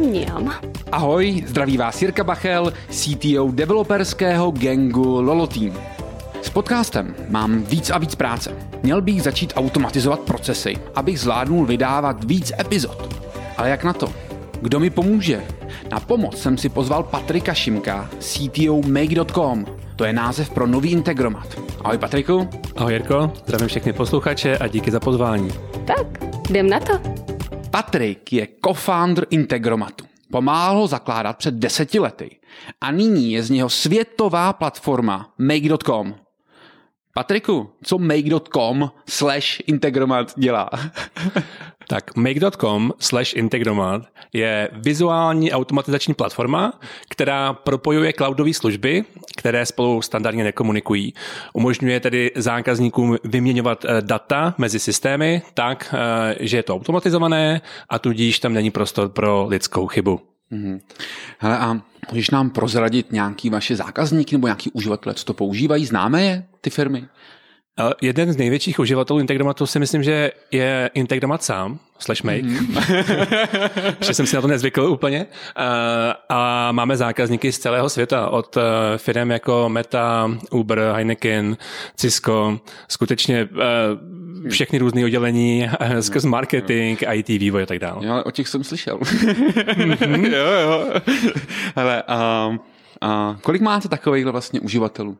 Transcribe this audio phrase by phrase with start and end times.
[0.00, 0.54] Mňam.
[0.92, 5.72] Ahoj, zdraví vás Jirka Bachel, CTO developerského gangu Lolo Team.
[6.42, 8.56] S podcastem mám víc a víc práce.
[8.82, 13.14] Měl bych začít automatizovat procesy, abych zvládnul vydávat víc epizod.
[13.56, 14.08] Ale jak na to?
[14.62, 15.42] Kdo mi pomůže?
[15.90, 19.66] Na pomoc jsem si pozval Patrika Šimka, CTO Make.com.
[19.96, 21.58] To je název pro nový Integromat.
[21.84, 22.48] Ahoj Patriku.
[22.76, 25.50] Ahoj Jirko, zdravím všechny posluchače a díky za pozvání.
[25.84, 26.06] Tak,
[26.50, 27.09] jdem na to.
[27.70, 30.04] Patrik je co-founder Integromatu.
[30.30, 32.36] Pomáhal ho zakládat před deseti lety
[32.80, 36.14] a nyní je z něho světová platforma Make.com.
[37.14, 40.70] Patriku, co Make.com slash Integromat dělá?
[41.88, 44.02] Tak Make.com slash Integromat
[44.32, 49.04] je vizuální automatizační platforma, která propojuje cloudové služby,
[49.36, 51.14] které spolu standardně nekomunikují.
[51.52, 57.98] Umožňuje tedy zákazníkům vyměňovat eh, data mezi systémy tak, eh, že je to automatizované a
[57.98, 60.20] tudíž tam není prostor pro lidskou chybu.
[60.52, 60.80] Mm-hmm.
[61.38, 61.80] Hele, a
[62.10, 65.86] můžeš nám prozradit nějaký vaše zákazníky nebo nějaký uživatelé, co to používají?
[65.86, 67.08] Známe je, ty firmy?
[68.00, 72.42] Jeden z největších uživatelů Integromatu si myslím, že je Integromat sám, slash make.
[72.42, 73.96] Mm-hmm.
[74.06, 75.26] že jsem si na to nezvykl úplně.
[76.28, 78.60] A máme zákazníky z celého světa, od e,
[78.96, 81.56] firm jako Meta, Uber, Heineken,
[81.96, 82.58] Cisco,
[82.88, 83.48] skutečně e,
[84.48, 88.06] všechny různé oddělení skrz marketing, IT, vývoj a tak dále.
[88.06, 88.98] Jo, ale o těch jsem slyšel.
[88.98, 90.32] mm-hmm.
[90.32, 91.00] jo, jo.
[91.76, 92.50] Hele, a,
[93.00, 95.18] a kolik máte takových vlastně uživatelů?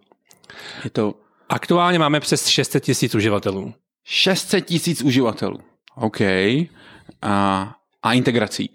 [0.85, 1.15] Je to
[1.51, 3.75] Aktuálně máme přes 600 tisíc uživatelů.
[4.05, 5.59] 600 tisíc uživatelů.
[5.95, 6.21] OK.
[7.23, 8.71] A, a integrací?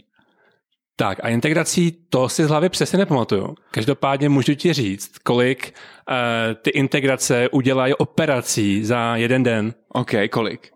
[0.95, 3.55] Tak a integrací to si z hlavy přesně nepamatuju.
[3.71, 5.73] Každopádně můžu ti říct, kolik
[6.09, 6.15] uh,
[6.61, 9.73] ty integrace udělají operací za jeden den.
[9.89, 10.71] OK, kolik?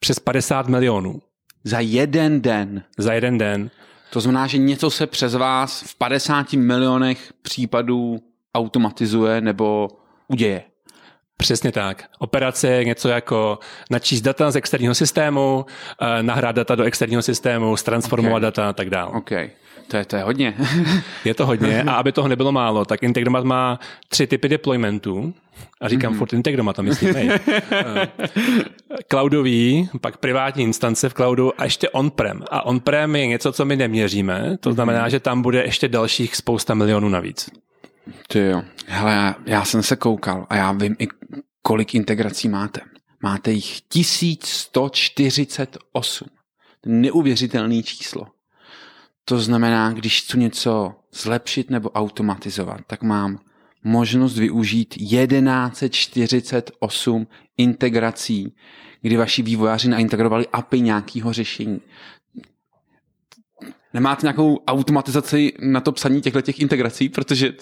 [0.00, 1.22] Přes 50 milionů.
[1.64, 2.84] Za jeden den?
[2.98, 3.70] Za jeden den.
[4.10, 8.18] To znamená, že něco se přes vás v 50 milionech případů
[8.54, 9.88] automatizuje nebo
[10.28, 10.64] uděje.
[11.36, 12.04] Přesně tak.
[12.18, 13.58] Operace je něco jako
[13.90, 15.66] načíst data z externího systému,
[16.00, 18.42] eh, nahrát data do externího systému, transformovat okay.
[18.42, 19.12] data a tak dále.
[19.12, 19.50] Okay.
[19.88, 20.54] To je, to je hodně.
[21.24, 23.78] je to hodně a aby toho nebylo málo, tak Integromat má
[24.08, 25.34] tři typy deploymentů.
[25.80, 26.18] A říkám mm-hmm.
[26.18, 27.30] furt Integromat, hej.
[27.72, 28.08] Eh,
[29.08, 32.44] cloudový, pak privátní instance v cloudu a ještě on-prem.
[32.50, 35.10] A on-prem je něco, co my neměříme, to znamená, mm-hmm.
[35.10, 37.50] že tam bude ještě dalších spousta milionů navíc.
[38.28, 38.62] Ty jo.
[38.86, 41.08] Hele, já, já jsem se koukal a já vím i
[41.62, 42.80] kolik integrací máte.
[43.22, 46.28] Máte jich 1148.
[46.86, 48.26] Neuvěřitelný číslo.
[49.24, 53.38] To znamená, když chci něco zlepšit nebo automatizovat, tak mám
[53.84, 57.26] možnost využít 1148
[57.56, 58.54] integrací,
[59.00, 61.80] kdy vaši vývojáři naintegrovali API nějakého řešení.
[63.94, 67.52] Nemáte nějakou automatizaci na to psaní těchto těch integrací, protože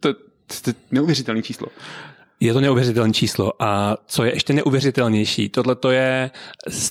[0.00, 1.68] to, je neuvěřitelné číslo.
[2.40, 6.30] Je to neuvěřitelné číslo a co je ještě neuvěřitelnější, tohle to je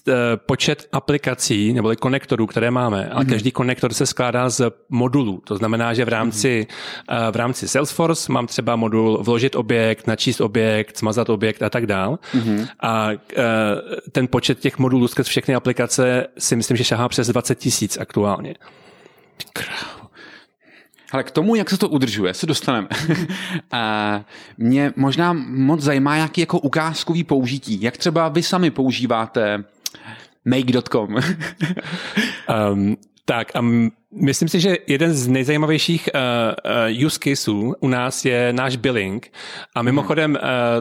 [0.08, 3.30] eh, počet aplikací nebo konektorů, které máme, ale mm-hmm.
[3.30, 5.42] každý konektor se skládá z modulů.
[5.44, 6.68] To znamená, že v rámci,
[7.10, 7.32] mm-hmm.
[7.32, 12.20] v rámci Salesforce mám třeba modul vložit objekt, načíst objekt, smazat objekt a tak dál.
[12.34, 12.68] Mm-hmm.
[12.80, 13.44] A eh,
[14.12, 18.56] ten počet těch modulů skrz všechny aplikace si myslím, že šahá přes 20 tisíc aktuálně.
[21.12, 22.88] Ale k tomu, jak se to udržuje, se dostaneme.
[23.72, 24.22] a
[24.58, 27.82] mě možná moc zajímá, jaký jako ukázkový použití.
[27.82, 29.64] Jak třeba vy sami používáte
[30.46, 31.16] make.com?
[32.72, 33.62] um, tak a
[34.22, 36.22] Myslím si, že jeden z nejzajímavějších uh,
[37.00, 39.32] uh, use caseů u nás je náš billing.
[39.76, 40.38] A mimochodem uh,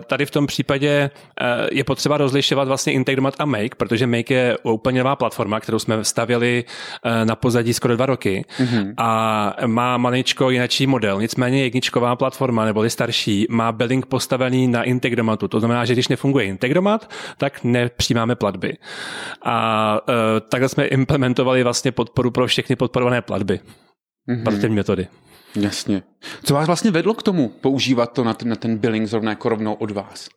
[0.06, 4.58] tady v tom případě uh, je potřeba rozlišovat vlastně Integromat a Make, protože Make je
[4.62, 8.94] úplně nová platforma, kterou jsme stavěli uh, na pozadí skoro dva roky mm-hmm.
[8.96, 11.20] a má maličko jinačí model.
[11.20, 15.48] Nicméně jedničková platforma neboli starší má billing postavený na Integromatu.
[15.48, 18.76] To znamená, že když nefunguje Integromat, tak nepřijímáme platby.
[19.42, 20.14] A uh,
[20.48, 23.60] takhle jsme implementovali vlastně podporu pro všechny podporované platby.
[24.28, 24.42] Mm-hmm.
[24.42, 25.08] Pro ty metody.
[25.56, 26.02] Jasně.
[26.44, 29.48] Co vás vlastně vedlo k tomu používat to na ten, na ten billing zrovna jako
[29.48, 30.28] rovnou od vás?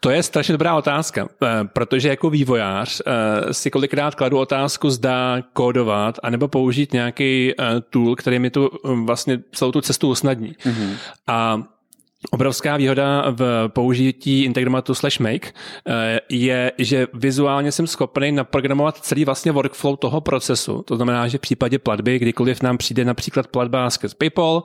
[0.00, 5.42] To je strašně dobrá otázka, eh, protože jako vývojář eh, si kolikrát kladu otázku, zda
[5.52, 8.70] kódovat, anebo použít nějaký eh, tool, který mi tu
[9.04, 10.52] vlastně celou tu cestu usnadní.
[10.52, 10.96] Mm-hmm.
[11.26, 11.62] A
[12.30, 15.48] Obrovská výhoda v použití Integromatu slash make
[15.88, 20.82] eh, je, že vizuálně jsem schopný naprogramovat celý vlastně workflow toho procesu.
[20.82, 24.62] To znamená, že v případě platby, kdykoliv nám přijde například platba skrz PayPal,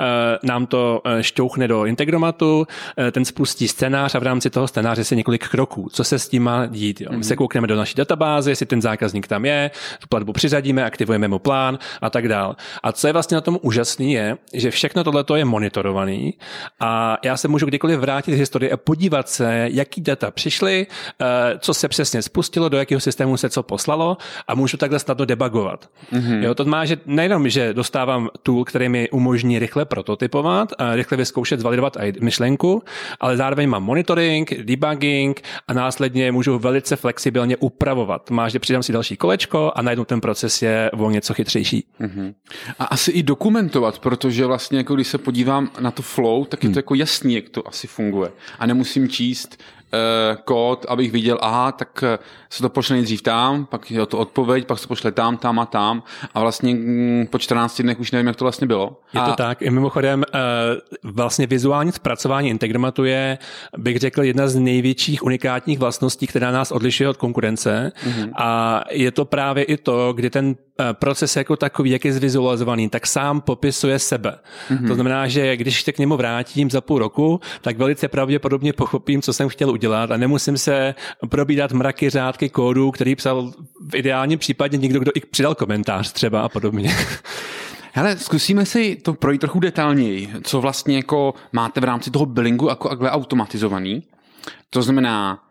[0.00, 0.04] eh,
[0.42, 2.66] nám to eh, šťouchne do Integromatu,
[3.12, 6.42] ten spustí scénář a v rámci toho scénáře se několik kroků, co se s tím
[6.42, 7.00] má dít.
[7.00, 7.08] Jo.
[7.10, 7.38] My se mhm.
[7.38, 9.70] koukneme do naší databáze, jestli ten zákazník tam je,
[10.00, 12.56] tu platbu přiřadíme, aktivujeme mu plán a tak dál.
[12.82, 16.34] A co je vlastně na tom úžasný je, že všechno tohle je monitorovaný
[16.80, 20.86] a já se můžu kdykoliv vrátit v historii a podívat se, jaký data přišly,
[21.20, 21.24] eh,
[21.58, 24.16] co se přesně spustilo, do jakého systému se co poslalo
[24.48, 25.88] a můžu takhle snadno debugovat.
[26.12, 26.42] Mm-hmm.
[26.42, 31.16] Jo, to má, že nejenom, že dostávám tool, který mi umožní rychle prototypovat, a rychle
[31.16, 32.82] vyzkoušet, zvalidovat myšlenku,
[33.20, 38.30] ale zároveň mám monitoring, debugging a následně můžu velice flexibilně upravovat.
[38.30, 41.84] Máš, že přidám si další kolečko a najednou ten proces je o něco chytřejší.
[42.00, 42.34] Mm-hmm.
[42.78, 46.70] A asi i dokumentovat, protože vlastně, jako když se podívám na to flow, tak je
[46.70, 48.30] to hmm jako jasný, jak to asi funguje.
[48.58, 52.18] A nemusím číst uh, kód, abych viděl, aha, tak eh,
[52.50, 55.66] se to pošle nejdřív tam, pak je to odpověď, pak se pošle tam, tam a
[55.66, 56.02] tam
[56.34, 59.00] a vlastně mm, po 14 dnech už nevím, jak to vlastně bylo.
[59.14, 59.26] Je a...
[59.26, 59.62] to tak.
[59.62, 63.38] I mimochodem uh, vlastně vizuální zpracování Integromatu je,
[63.76, 68.30] bych řekl, jedna z největších unikátních vlastností, která nás odlišuje od konkurence mm-hmm.
[68.36, 70.56] a je to právě i to, kdy ten
[70.92, 74.38] proces jako takový, jak je zvizualizovaný, tak sám popisuje sebe.
[74.70, 74.88] Mm-hmm.
[74.88, 79.22] To znamená, že když se k němu vrátím za půl roku, tak velice pravděpodobně pochopím,
[79.22, 80.94] co jsem chtěl udělat a nemusím se
[81.28, 83.52] probídat mraky řádky kódu, který psal
[83.90, 86.96] v ideálním případě někdo, kdo i přidal komentář třeba a podobně.
[87.92, 92.68] Hele, zkusíme si to projít trochu detailněji, co vlastně jako máte v rámci toho billingu
[92.68, 94.02] jako automatizovaný.
[94.70, 95.45] To znamená, eh,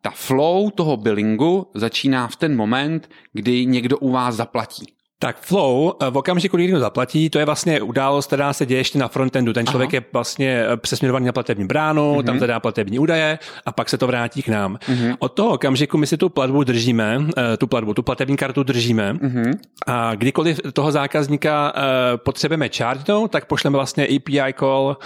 [0.00, 4.97] ta flow toho billingu začíná v ten moment, kdy někdo u vás zaplatí.
[5.20, 8.80] Tak flow eh, v okamžiku, kdy někdo zaplatí, to je vlastně událost, která se děje
[8.80, 9.52] ještě na frontendu.
[9.52, 9.96] Ten člověk Aha.
[9.96, 12.24] je vlastně eh, přesměrovaný na platební bránu, mm-hmm.
[12.24, 14.76] tam zadá platební údaje a pak se to vrátí k nám.
[14.76, 15.16] Mm-hmm.
[15.18, 19.12] Od toho okamžiku my si tu platbu držíme, eh, tu platbu, tu platební kartu držíme
[19.12, 19.58] mm-hmm.
[19.86, 21.72] a kdykoliv toho zákazníka
[22.16, 24.96] potřebujeme chargenout, tak pošleme vlastně API call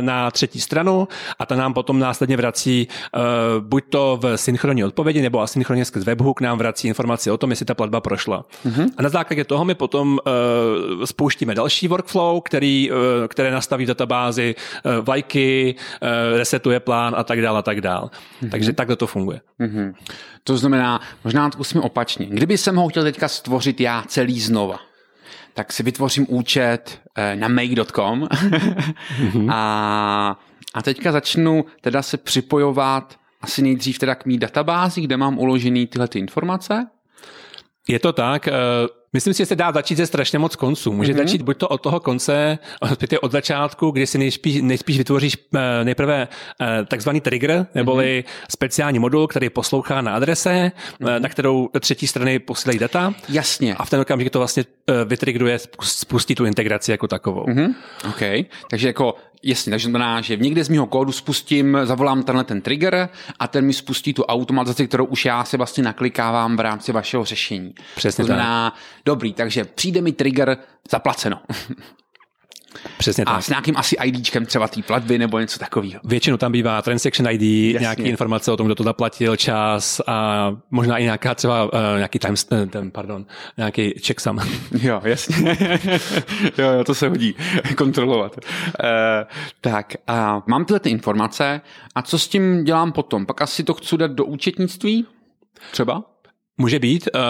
[0.00, 2.88] na třetí stranu a ta nám potom následně vrací
[3.60, 7.66] buď to v synchronní odpovědi nebo asynchronně skrz webhook nám vrací informaci o tom, jestli
[7.66, 8.44] ta platba prošla.
[8.66, 8.88] Mm-hmm.
[8.96, 12.96] A na základě toho my potom uh, spouštíme další workflow, který, uh,
[13.28, 18.08] které nastaví v databázi uh, vlajky, uh, resetuje plán a tak dále a tak dále.
[18.08, 18.50] Mm-hmm.
[18.50, 19.40] Takže takhle to funguje.
[19.60, 19.94] Mm-hmm.
[20.44, 22.26] To znamená, možná to zkusíme opačně.
[22.26, 24.80] Kdyby jsem ho chtěl teďka stvořit já celý znova,
[25.54, 29.48] tak si vytvořím účet uh, na make.com mm-hmm.
[29.52, 30.38] a,
[30.74, 35.86] a teďka začnu teda se připojovat asi nejdřív teda k mý databázi, kde mám uložený
[35.86, 36.86] tyhle ty informace.
[37.88, 38.48] Je to tak.
[39.12, 40.92] Myslím si, že se dá začít ze strašně moc konců.
[40.92, 41.16] Může mm-hmm.
[41.16, 42.58] začít buď to od toho konce,
[43.20, 46.28] od začátku, kdy si nejspíš, nejspíš vytvoříš eh, nejprve
[46.60, 48.46] eh, takzvaný trigger, neboli mm-hmm.
[48.50, 51.20] speciální modul, který poslouchá na adrese, mm-hmm.
[51.20, 53.14] na kterou třetí strany posílají data.
[53.28, 53.74] Jasně.
[53.74, 54.64] A v ten okamžik to vlastně
[55.04, 57.46] vytrigruje, spustí tu integraci jako takovou.
[57.46, 57.74] Mm-hmm.
[58.08, 58.46] OK.
[58.70, 59.14] Takže jako
[59.44, 63.64] Jasně, takže znamená, že někde z mého kódu spustím, zavolám tenhle ten trigger a ten
[63.64, 67.74] mi spustí tu automatizaci, kterou už já si vlastně naklikávám v rámci vašeho řešení.
[67.96, 68.80] Přesně to znamená, tak.
[69.04, 70.56] Dobrý, takže přijde mi trigger
[70.90, 71.40] zaplaceno.
[72.98, 73.42] Přesně a tak.
[73.42, 76.00] s nějakým asi IDčkem třeba té platby nebo něco takového.
[76.04, 77.80] Většinou tam bývá transaction ID, Jasně.
[77.80, 82.18] nějaké informace o tom, kdo to zaplatil, čas a možná i nějaká třeba uh, nějaký
[82.18, 83.26] time, uh, ten, pardon,
[83.56, 84.38] nějaký checksum.
[84.82, 85.58] Jo, jasně.
[86.58, 87.34] jo, jo, to se hodí
[87.76, 88.36] kontrolovat.
[88.36, 88.88] Uh,
[89.60, 91.60] tak, a mám tyhle ty informace
[91.94, 93.26] a co s tím dělám potom?
[93.26, 95.06] Pak asi to chci dát do účetnictví?
[95.70, 96.02] Třeba?
[96.62, 97.08] Může být.
[97.14, 97.20] Uh,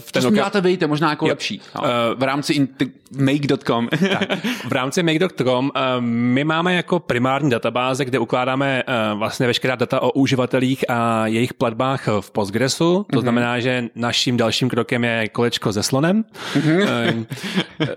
[0.00, 0.60] v ten to oka...
[0.60, 1.28] vejte, možná jako jo.
[1.28, 1.60] lepší.
[1.74, 1.80] No.
[1.82, 3.88] Uh, v rámci int- make.com.
[4.68, 8.82] v rámci make.com uh, my máme jako primární databáze, kde ukládáme
[9.12, 13.06] uh, vlastně veškerá data o uživatelích a jejich platbách v Postgresu.
[13.10, 13.20] To mm-hmm.
[13.20, 16.24] znamená, že naším dalším krokem je kolečko se slonem.
[16.54, 17.26] Mm-hmm.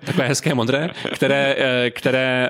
[0.05, 1.55] Takové hezké modré, které,
[1.89, 2.49] které,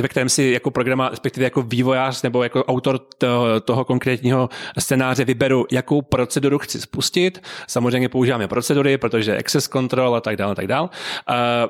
[0.00, 5.24] ve kterém si jako programa, respektive jako vývojář nebo jako autor toho, toho konkrétního scénáře
[5.24, 7.42] vyberu, jakou proceduru chci spustit.
[7.66, 10.88] Samozřejmě používáme procedury, protože access control a tak dále, a tak dále.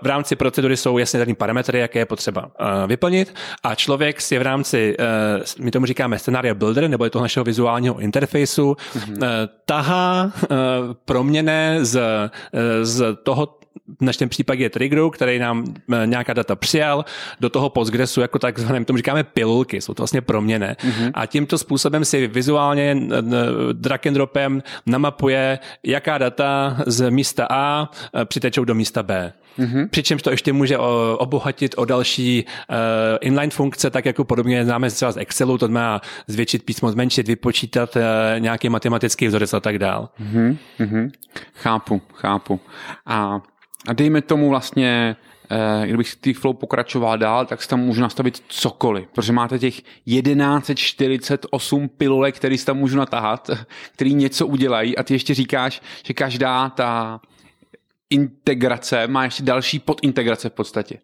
[0.03, 2.51] V rámci procedury jsou jasně daný parametry, jaké je potřeba
[2.87, 4.97] vyplnit a člověk si v rámci,
[5.59, 9.49] my tomu říkáme scenario builder, nebo je to našeho vizuálního interfejsu, mm-hmm.
[9.65, 10.33] tahá
[11.05, 12.01] proměné z,
[12.83, 13.58] z toho
[14.01, 17.05] v našem případě triggeru, který nám eh, nějaká data přijal,
[17.41, 20.67] do toho Postgresu jako takzvaném, tomu říkáme pilulky, jsou to vlastně proměny.
[20.67, 21.11] Mm-hmm.
[21.15, 22.97] A tímto způsobem si vizuálně
[23.73, 27.91] drag and dropem namapuje, jaká data z místa A
[28.25, 29.33] přitečou do místa B.
[29.59, 29.89] Mm-hmm.
[29.89, 30.79] Přičemž to ještě může
[31.19, 32.77] obohatit o další uh,
[33.21, 37.97] inline funkce, tak jako podobně známe třeba z Excelu, to má zvětšit písmo, zmenšit, vypočítat
[37.97, 38.03] uh,
[38.39, 40.09] nějaký matematický vzorec a tak dál.
[40.33, 41.11] Mm-hmm.
[41.55, 42.61] Chápu, chápu.
[43.07, 43.41] A,
[43.89, 45.17] a dejme tomu vlastně
[45.51, 49.83] eh, kdybych ty flow pokračoval dál, tak si tam můžu nastavit cokoliv, protože máte těch
[50.05, 53.51] 1148 pilulek, který si tam můžu natáhat,
[53.93, 57.21] který něco udělají a ty ještě říkáš, že každá ta
[58.11, 60.99] integrace má ještě další podintegrace v podstatě.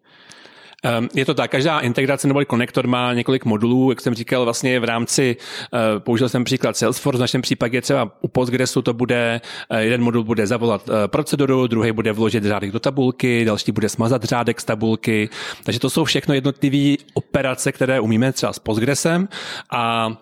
[0.85, 4.79] Ehm, je to tak, každá integrace nebo konektor má několik modulů, jak jsem říkal, vlastně
[4.79, 5.37] v rámci,
[5.73, 10.03] eh, použil jsem příklad Salesforce, v našem případě třeba u Postgresu to bude, eh, jeden
[10.03, 14.61] modul bude zavolat eh, proceduru, druhý bude vložit řádek do tabulky, další bude smazat řádek
[14.61, 15.29] z tabulky,
[15.63, 19.27] takže to jsou všechno jednotlivé operace, které umíme třeba s Postgresem
[19.71, 20.13] a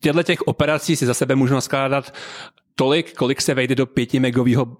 [0.00, 2.12] těchto těch operací si za sebe můžu naskládat
[2.78, 4.76] tolik, kolik se vejde do pěti megového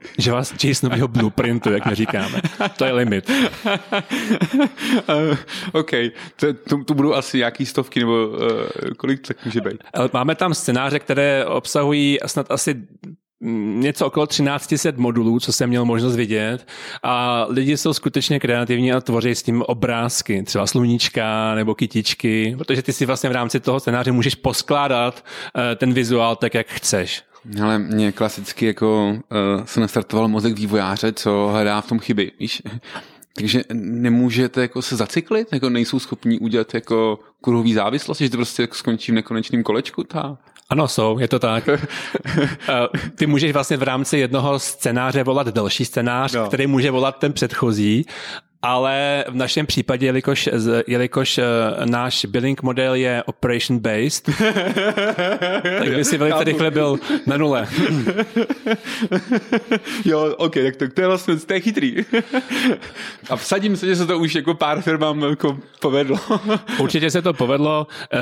[0.64, 2.40] JSONového blueprintu, jak my říkáme.
[2.76, 3.30] To je limit.
[3.30, 3.36] uh,
[5.72, 5.90] OK,
[6.36, 8.36] to, to, to budou asi nějaký stovky, nebo uh,
[8.96, 9.84] kolik tak může být?
[10.12, 12.82] Máme tam scénáře, které obsahují snad asi
[13.40, 16.68] něco okolo 1300 modulů, co jsem měl možnost vidět
[17.02, 22.82] a lidi jsou skutečně kreativní a tvoří s tím obrázky, třeba sluníčka nebo kytičky, protože
[22.82, 25.24] ty si vlastně v rámci toho scénáře můžeš poskládat
[25.76, 27.22] ten vizuál tak, jak chceš.
[27.62, 32.62] Ale mě klasicky jako uh, se nastartoval mozek vývojáře, co hledá v tom chyby, víš?
[33.32, 38.62] Takže nemůžete jako se zacyklit, jako nejsou schopní udělat jako kruhový závislost, že to prostě
[38.62, 40.38] jako skončí v nekonečném kolečku ta
[40.68, 41.68] ano, jsou, je to tak.
[42.68, 46.46] Eh, ty můžeš vlastně v rámci jednoho scénáře volat další scénář, no.
[46.46, 48.06] který může volat ten předchozí
[48.62, 50.48] ale v našem případě, jelikož,
[50.86, 51.44] jelikož uh,
[51.86, 54.24] náš billing model je operation based,
[55.78, 57.68] tak by si velice rychle byl na nule.
[60.04, 61.96] jo, OK, tak to, to je vlastně to je chytrý.
[63.30, 66.18] A vsadím se, že se to už jako pár firmám jako povedlo.
[66.78, 67.86] Určitě se to povedlo.
[68.12, 68.20] Uh,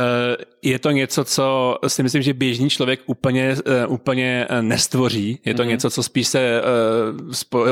[0.62, 5.38] je to něco, co si myslím, že běžný člověk úplně, uh, úplně nestvoří.
[5.44, 5.66] Je to mm-hmm.
[5.66, 6.62] něco, co spíš se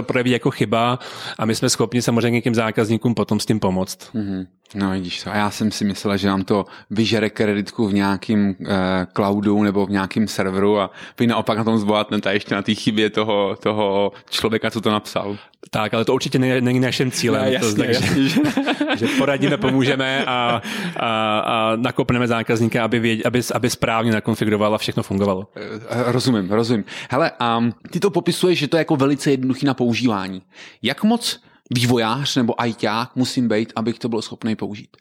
[0.00, 0.98] projeví jako chyba
[1.38, 3.98] a my jsme schopni samozřejmě těm zákazníkům potom s tím pomoct.
[4.14, 4.46] Mm-hmm.
[4.74, 5.30] No vidíš to.
[5.30, 8.66] A já jsem si myslel, že nám to vyžere kreditku v nějakém uh,
[9.12, 13.10] cloudu nebo v nějakém serveru a vy naopak na tom zvládnete ještě na té chybě
[13.10, 15.36] toho, toho člověka, co to napsal.
[15.70, 17.42] Tak, ale to určitě není naším cílem.
[17.42, 18.96] Ne, jasně, to, takže, jasně.
[19.06, 20.62] že poradíme, pomůžeme a,
[20.96, 25.46] a, a nakopneme zákazníka, aby, věd, aby, aby správně nakonfiguroval a všechno fungovalo.
[25.56, 26.84] Eh, rozumím, rozumím.
[27.10, 30.42] Hele, a um, ty to popisuješ, že to je jako velice jednoduchý na používání.
[30.82, 31.40] Jak moc
[31.70, 34.96] vývojář nebo ajťák musím být, abych to byl schopný použít?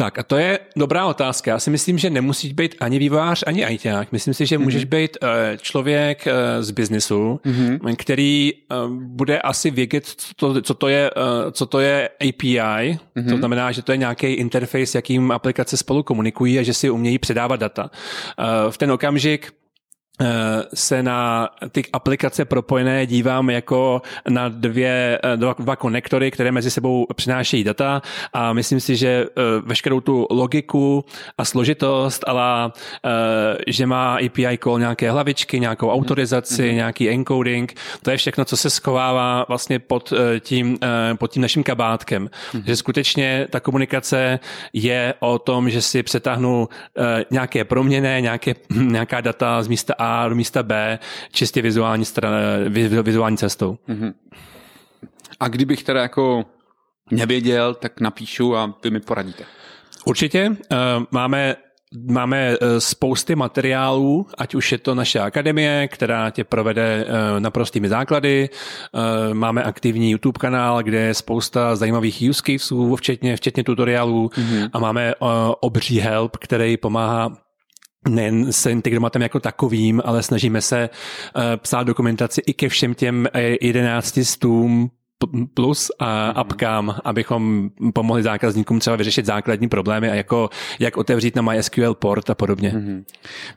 [0.00, 1.50] Tak a to je dobrá otázka.
[1.50, 4.12] Já si myslím, že nemusíš být ani vývojář, ani ajťák.
[4.12, 4.62] Myslím si, že mm-hmm.
[4.62, 7.96] můžeš být uh, člověk uh, z biznesu, mm-hmm.
[7.96, 12.58] který uh, bude asi vědět, co to, co to je, uh, co to je API.
[12.58, 13.30] Mm-hmm.
[13.30, 17.18] To znamená, že to je nějaký interface, jakým aplikace spolu komunikují a že si umějí
[17.18, 17.90] předávat data.
[18.38, 19.59] Uh, v ten okamžik Eh,
[20.74, 26.70] se na ty aplikace propojené dívám jako na dvě, eh, dva, dva konektory, které mezi
[26.70, 31.04] sebou přinášejí data a myslím si, že eh, veškerou tu logiku
[31.38, 32.72] a složitost, ale
[33.66, 35.94] že má API call nějaké hlavičky, nějakou mhm.
[35.94, 36.74] autorizaci, mm-hmm.
[36.74, 40.78] nějaký encoding, to je všechno, co se schovává vlastně pod tím,
[41.18, 42.26] pod tím naším kabátkem.
[42.26, 42.62] Mm-hmm.
[42.66, 44.38] Že skutečně ta komunikace
[44.72, 46.68] je o tom, že si přetáhnu
[47.30, 50.98] nějaké proměny, nějaké, nějaká data z místa A do místa B
[51.32, 52.32] čistě vizuální, stran,
[53.02, 53.78] vizuální cestou.
[53.88, 54.12] Mm-hmm.
[55.40, 56.44] A kdybych teda jako
[57.10, 59.44] nevěděl, tak napíšu a vy mi poradíte.
[60.04, 60.48] Určitě.
[60.48, 60.56] Uh,
[61.10, 61.56] máme
[62.10, 67.88] Máme eh, spousty materiálů, ať už je to naše akademie, která tě provede eh, naprostými
[67.88, 68.48] základy.
[69.32, 74.70] Máme aktivní YouTube kanál, kde je spousta zajímavých use caseů, včetně, včetně tutoriálů mm-hmm.
[74.72, 75.14] a máme
[75.60, 77.36] obří help, který pomáhá
[78.08, 80.88] nejen s integromatem jako takovým, ale snažíme se
[81.36, 83.28] uh, psát dokumentaci i ke všem těm
[83.60, 84.90] 11 eh, stům
[85.54, 86.32] plus a mm-hmm.
[86.34, 92.30] apkám, abychom pomohli zákazníkům třeba vyřešit základní problémy a jako jak otevřít na MySQL port
[92.30, 92.70] a podobně.
[92.70, 93.04] Mm-hmm.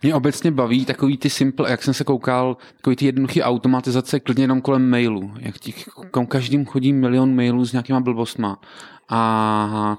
[0.02, 4.44] Mě obecně baví takový ty simple, jak jsem se koukal, takový ty jednoduchý automatizace klidně
[4.44, 5.32] jenom kolem mailu.
[5.40, 5.90] Jak těch,
[6.28, 8.60] každým chodí milion mailů s nějakýma blbostma.
[9.10, 9.98] A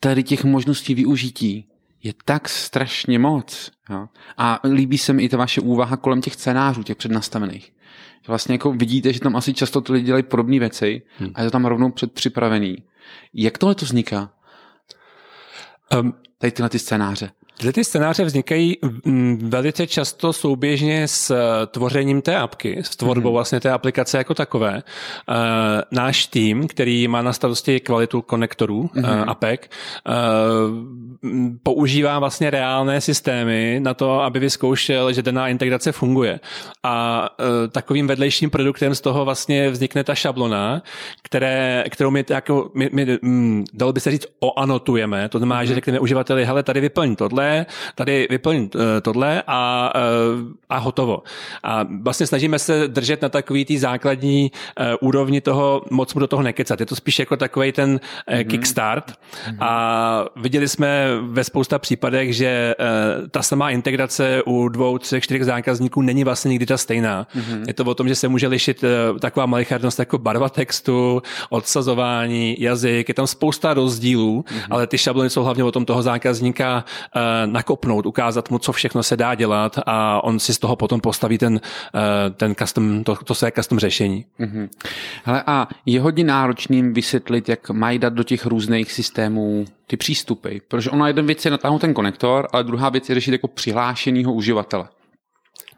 [0.00, 1.69] tady těch možností využití
[2.02, 3.70] je tak strašně moc.
[3.90, 4.08] Jo?
[4.38, 7.72] A líbí se mi i ta vaše úvaha kolem těch scénářů, těch přednastavených.
[8.28, 11.30] Vlastně jako vidíte, že tam asi často ty lidi dělají podobné věci hmm.
[11.34, 12.76] a je to tam rovnou předpřipravený.
[13.34, 14.30] Jak tohle to vzniká?
[16.00, 17.30] Um, tady tyhle ty scénáře.
[17.60, 23.28] Tyhle ty scénáře vznikají mm, velice často souběžně s eh, tvořením té apky, s tvorbou
[23.28, 23.32] mm-hmm.
[23.32, 24.74] vlastně té aplikace jako takové.
[24.74, 25.34] Uh,
[25.90, 29.24] náš tým, který má na starosti kvalitu konektorů mm-hmm.
[29.26, 29.70] apek,
[30.08, 30.14] uh,
[31.62, 36.40] používá vlastně reálné systémy na to, aby vyzkoušel, že daná integrace funguje.
[36.82, 37.28] A
[37.72, 40.82] takovým vedlejším produktem z toho vlastně vznikne ta šablona,
[41.22, 45.28] které, kterou my, jako, my, my mm, dalo by se říct, oanotujeme.
[45.28, 45.66] To znamená, mm-hmm.
[45.66, 47.49] že řekneme uživateli, hele, tady vyplň tohle,
[47.94, 50.00] tady vyplň eh, tohle a, eh,
[50.68, 51.22] a hotovo.
[51.62, 56.26] A vlastně snažíme se držet na takový tý základní eh, úrovni toho, moc mu do
[56.26, 56.80] toho nekecat.
[56.80, 58.46] Je to spíš jako takový ten mm-hmm.
[58.46, 59.56] kickstart mm-hmm.
[59.60, 62.74] a viděli jsme ve spousta případech, že
[63.30, 67.26] ta samá integrace u dvou, třech, čtyřech zákazníků není vlastně nikdy ta stejná.
[67.36, 67.64] Mm-hmm.
[67.66, 68.84] Je to o tom, že se může lišit
[69.20, 74.66] taková malichernost jako barva textu, odsazování, jazyk, je tam spousta rozdílů, mm-hmm.
[74.70, 76.84] ale ty šablony jsou hlavně o tom toho zákazníka
[77.46, 81.38] nakopnout, ukázat mu, co všechno se dá dělat a on si z toho potom postaví
[81.38, 81.60] ten,
[81.94, 84.24] eh, ten custom, to, to své custom řešení.
[84.40, 84.68] Mm-hmm.
[85.24, 90.58] Hele, a je hodně náročným vysvětlit, jak mají dát do těch různých systémů ty přístupy,
[90.68, 94.32] protože ona jeden věc je natáhnout ten konektor, ale druhá věc je řešit jako přihlášenýho
[94.32, 94.88] uživatele.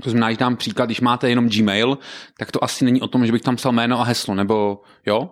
[0.02, 1.99] To znamená, že dám příklad, když máte jenom Gmail,
[2.38, 5.31] tak to asi není o tom, že bych tam psal jméno a heslo, nebo jo?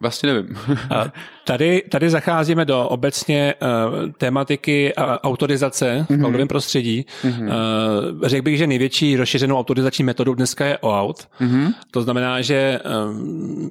[0.00, 0.58] Vlastně nevím.
[1.50, 6.20] Tady, tady zacházíme do obecně uh, tématiky uh, autorizace v mm-hmm.
[6.20, 7.06] cloudovém prostředí.
[7.24, 7.44] Mm-hmm.
[7.44, 11.28] Uh, řekl bych, že největší rozšířenou autorizační metodou dneska je OAuth.
[11.40, 11.72] Mm-hmm.
[11.90, 12.80] To znamená, že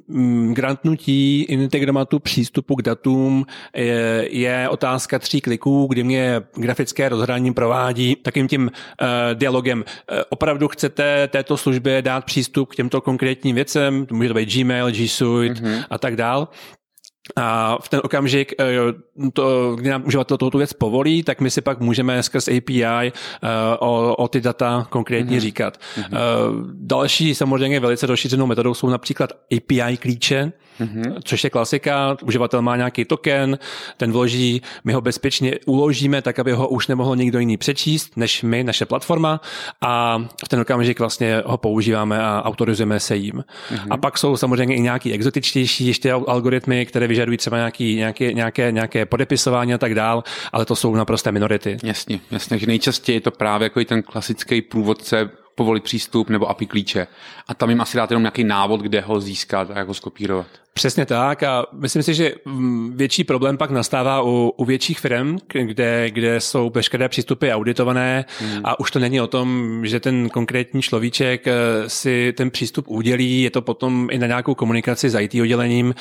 [0.08, 3.46] um, grantnutí integromatu přístupu k datům
[3.76, 9.78] je, je otázka tří kliků, kdy mě grafické rozhraní provádí takým tím uh, dialogem.
[9.78, 14.54] Uh, opravdu chcete této službě dát přístup k těmto konkrétním věcem, to může to být
[14.54, 15.84] Gmail, G Suite mm-hmm.
[15.90, 16.48] a tak dál.
[17.36, 18.64] A v ten okamžik, eh,
[19.32, 23.12] to, kdy nám uživatel tu věc povolí, tak my si pak můžeme skrz API eh,
[23.78, 25.40] o, o ty data konkrétně mm-hmm.
[25.40, 25.78] říkat.
[25.96, 26.16] Mm-hmm.
[26.74, 31.14] Další samozřejmě velice rozšířenou metodou jsou například API klíče, mm-hmm.
[31.24, 32.16] což je klasika.
[32.22, 33.58] Uživatel má nějaký token,
[33.96, 38.42] ten vloží, my ho bezpečně uložíme tak, aby ho už nemohl nikdo jiný přečíst, než
[38.42, 39.40] my, naše platforma
[39.80, 43.34] a v ten okamžik vlastně ho používáme a autorizujeme se jim.
[43.34, 43.86] Mm-hmm.
[43.90, 48.72] A pak jsou samozřejmě i nějaký exotičtější ještě algoritmy, které vyžadují třeba nějaký, nějaké, nějaké,
[48.72, 51.78] nějaké podepisování a tak dál, ale to jsou naprosté minority.
[51.82, 56.46] Jasně, jasně, že nejčastěji je to právě jako i ten klasický průvodce povolit přístup nebo
[56.46, 57.06] API klíče.
[57.48, 60.46] A tam jim asi dáte jenom nějaký návod, kde ho získat a jak ho skopírovat.
[60.80, 65.38] Přesně tak a myslím si, že mm, větší problém pak nastává u, u větších firm,
[65.52, 68.60] kde, kde jsou veškeré přístupy auditované hmm.
[68.64, 71.52] a už to není o tom, že ten konkrétní človíček eh,
[71.86, 75.94] si ten přístup udělí, je to potom i na nějakou komunikaci s IT oddělením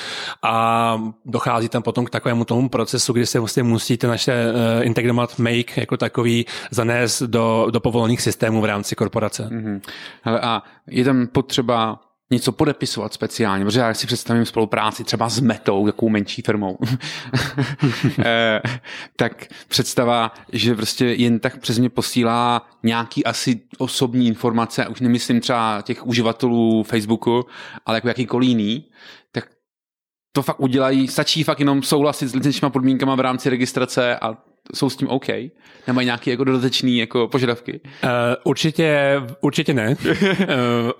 [0.43, 5.39] a dochází tam potom k takovému tomu procesu, kdy se vlastně musíte naše uh, Integromat
[5.39, 9.43] Make jako takový zanést do, do povolených systémů v rámci korporace.
[9.43, 9.81] Hmm.
[10.21, 11.99] Hele, a je tam potřeba
[12.31, 16.77] něco podepisovat speciálně, protože já si představím spolupráci třeba s Metou, takovou menší firmou,
[18.25, 18.61] eh,
[19.15, 25.41] tak představa, že prostě jen tak přes mě posílá nějaký asi osobní informace, už nemyslím
[25.41, 27.45] třeba těch uživatelů Facebooku,
[27.85, 28.85] ale jako jakýkoliv jiný,
[29.31, 29.49] tak
[30.31, 34.89] to fakt udělají, stačí fakt jenom souhlasit s licenčníma podmínkama v rámci registrace a jsou
[34.89, 35.27] s tím OK?
[35.87, 37.79] Nemají nějaké jako dodatečné jako požadavky?
[38.03, 38.09] Uh,
[38.43, 39.95] určitě, určitě ne.
[39.99, 40.15] uh,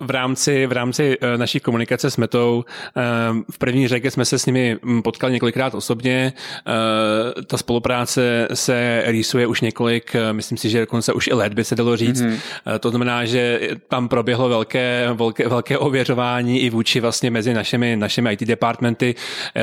[0.00, 2.64] v rámci, v rámci uh, naší komunikace s Metou
[2.96, 3.02] uh,
[3.50, 6.32] v první řadě jsme se s nimi hm, potkali několikrát osobně.
[6.66, 11.54] Uh, ta spolupráce se rýsuje už několik, uh, myslím si, že dokonce už i let
[11.54, 12.22] by se dalo říct.
[12.22, 12.38] Mm-hmm.
[12.66, 17.96] Uh, to znamená, že tam proběhlo velké, velké, velké ověřování i vůči vlastně mezi našimi,
[17.96, 19.14] našimi IT departmenty.
[19.56, 19.62] Uh,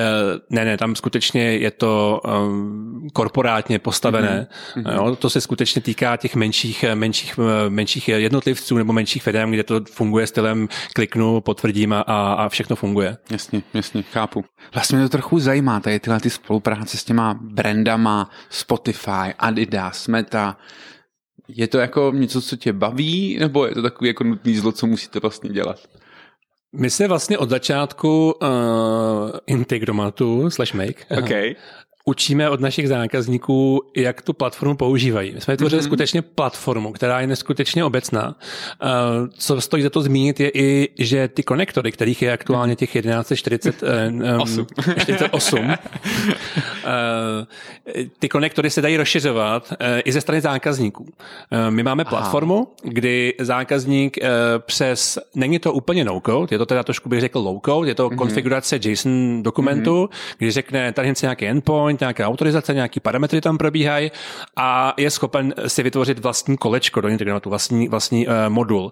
[0.49, 4.47] ne, ne, tam skutečně je to um, korporátně postavené.
[4.75, 4.95] Mm-hmm.
[4.95, 9.81] Jo, to se skutečně týká těch menších, menších, menších jednotlivců nebo menších firm, kde to
[9.91, 13.17] funguje stylem kliknu, potvrdím a, a všechno funguje.
[13.31, 14.45] Jasně, jasně, chápu.
[14.73, 20.57] Vlastně mě to trochu zajímá, tady tyhle ty spolupráce s těma brandama Spotify, Adidas, Meta,
[21.47, 24.87] je to jako něco, co tě baví, nebo je to takový jako nutný zlo, co
[24.87, 25.79] musíte vlastně dělat?
[26.75, 28.47] My se vlastně od začátku uh,
[29.47, 31.55] Integromatu slash Make okay
[32.07, 35.33] učíme od našich zákazníků, jak tu platformu používají.
[35.33, 35.85] My jsme vytvořili mm-hmm.
[35.85, 38.27] skutečně platformu, která je neskutečně obecná.
[38.27, 38.33] Uh,
[39.37, 45.65] co stojí za to zmínit je i, že ty konektory, kterých je aktuálně těch 1148,
[45.65, 45.67] uh,
[48.19, 49.73] ty konektory se dají rozšiřovat
[50.05, 51.05] i ze strany zákazníků.
[51.69, 52.91] My máme platformu, Aha.
[52.93, 54.17] kdy zákazník
[54.59, 58.15] přes, není to úplně no-code, je to teda trošku bych řekl low-code, je to mm-hmm.
[58.15, 60.35] konfigurace JSON dokumentu, mm-hmm.
[60.37, 64.11] kdy řekne, tady nějaký endpoint, nějaká autorizace, nějaký parametry tam probíhají
[64.55, 68.83] a je schopen si vytvořit vlastní kolečko do internetu, vlastní, vlastní uh, modul.
[68.83, 68.91] Uh,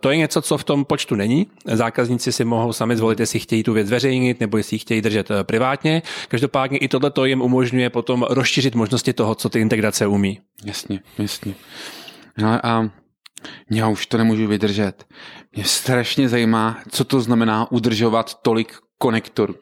[0.00, 1.46] to je něco, co v tom počtu není.
[1.72, 5.36] Zákazníci si mohou sami zvolit, jestli chtějí tu věc zveřejnit nebo jestli chtějí držet uh,
[5.42, 6.02] privátně.
[6.28, 10.40] Každopádně i tohle to jim umožňuje potom rozšířit možnosti toho, co ty integrace umí.
[10.64, 11.54] Jasně, jasně.
[12.38, 12.90] No a
[13.70, 15.04] já už to nemůžu vydržet.
[15.56, 19.54] Mě strašně zajímá, co to znamená udržovat tolik konektorů.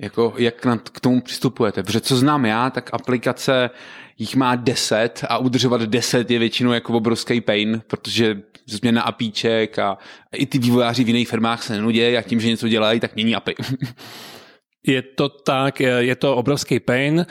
[0.00, 1.82] Jako, jak k tomu přistupujete?
[1.82, 3.70] Protože co znám já, tak aplikace
[4.18, 9.98] jich má 10 a udržovat 10 je většinou jako obrovský pain, protože změna apíček a
[10.34, 13.36] i ty vývojáři v jiných firmách se nenudí a tím, že něco dělají, tak mění
[13.36, 13.54] API.
[14.86, 17.26] Je to tak, je to obrovský pain.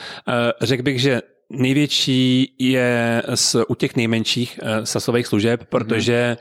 [0.62, 6.38] Řekl bych, že Největší je z, u těch nejmenších uh, sasových služeb, protože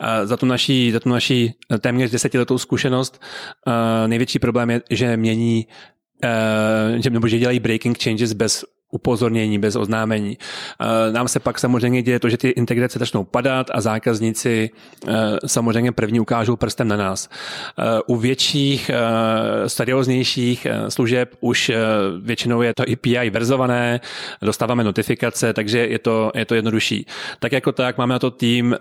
[0.00, 3.22] uh, za tu naší, za tu naší téměř desetiletou zkušenost
[3.66, 3.72] uh,
[4.08, 5.66] největší problém je, že mění
[6.24, 10.38] uh, že, nebo že dělají breaking changes bez upozornění, bez oznámení.
[10.80, 14.70] Eh, nám se pak samozřejmě děje to, že ty integrace začnou padat a zákazníci
[15.08, 15.12] eh,
[15.46, 17.28] samozřejmě první ukážou prstem na nás.
[17.78, 18.90] Eh, u větších,
[19.66, 21.70] serióznějších služeb už
[22.20, 24.00] většinou je to API verzované,
[24.42, 27.06] dostáváme notifikace, takže je to, je to jednodušší.
[27.38, 28.76] Tak jako tak máme na to tým,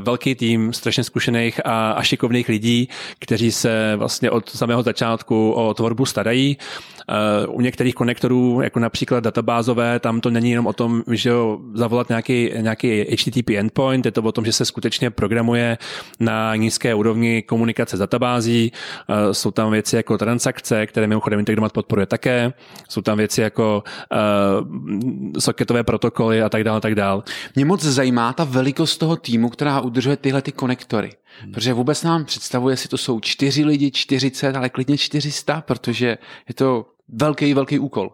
[0.00, 5.74] velký tým strašně zkušených a, a šikovných lidí, kteří se vlastně od samého začátku o
[5.74, 6.56] tvorbu starají.
[7.48, 12.08] U některých konektorů, jako například databázové, tam to není jenom o tom, že jo, zavolat
[12.08, 15.78] nějaký, nějaký HTTP endpoint, je to o tom, že se skutečně programuje
[16.20, 18.72] na nízké úrovni komunikace s databází,
[19.08, 22.52] eh, jsou tam věci jako transakce, které mimochodem integrovat podporuje také,
[22.88, 24.68] jsou tam věci jako uh,
[25.38, 27.22] soketové protokoly a tak dále, tak dále.
[27.54, 31.10] Mě moc zajímá ta velikost toho týmu, která udržuje tyhle ty konektory.
[31.40, 31.52] Hmm.
[31.52, 36.54] Protože vůbec nám představuje, jestli to jsou čtyři lidi, 40, ale klidně 400, protože je
[36.54, 38.10] to velký, velký úkol.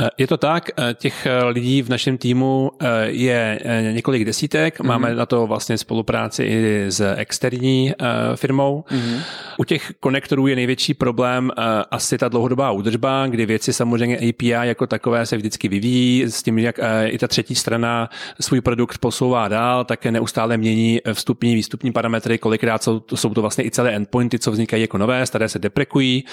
[0.00, 2.70] Eh, je to tak, eh, těch eh, lidí v našem týmu
[3.04, 3.60] je
[3.92, 4.86] několik desítek, mm-hmm.
[4.86, 7.92] máme na to vlastně spolupráci i s externí
[8.36, 8.84] firmou.
[8.90, 9.20] Mm-hmm.
[9.58, 11.50] U těch konektorů je největší problém
[11.90, 16.58] asi ta dlouhodobá údržba, kdy věci samozřejmě API jako takové se vždycky vyvíjí s tím,
[16.58, 22.38] jak i ta třetí strana svůj produkt posouvá dál, také neustále mění vstupní, výstupní parametry,
[22.38, 26.24] kolikrát jsou, jsou to vlastně i celé endpointy, co vznikají jako nové, staré se deprekují.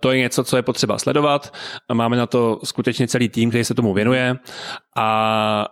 [0.00, 1.54] To je něco, co je potřeba sledovat.
[1.92, 4.36] Máme na to skutečně celý tým, který se tomu věnuje
[4.96, 5.66] a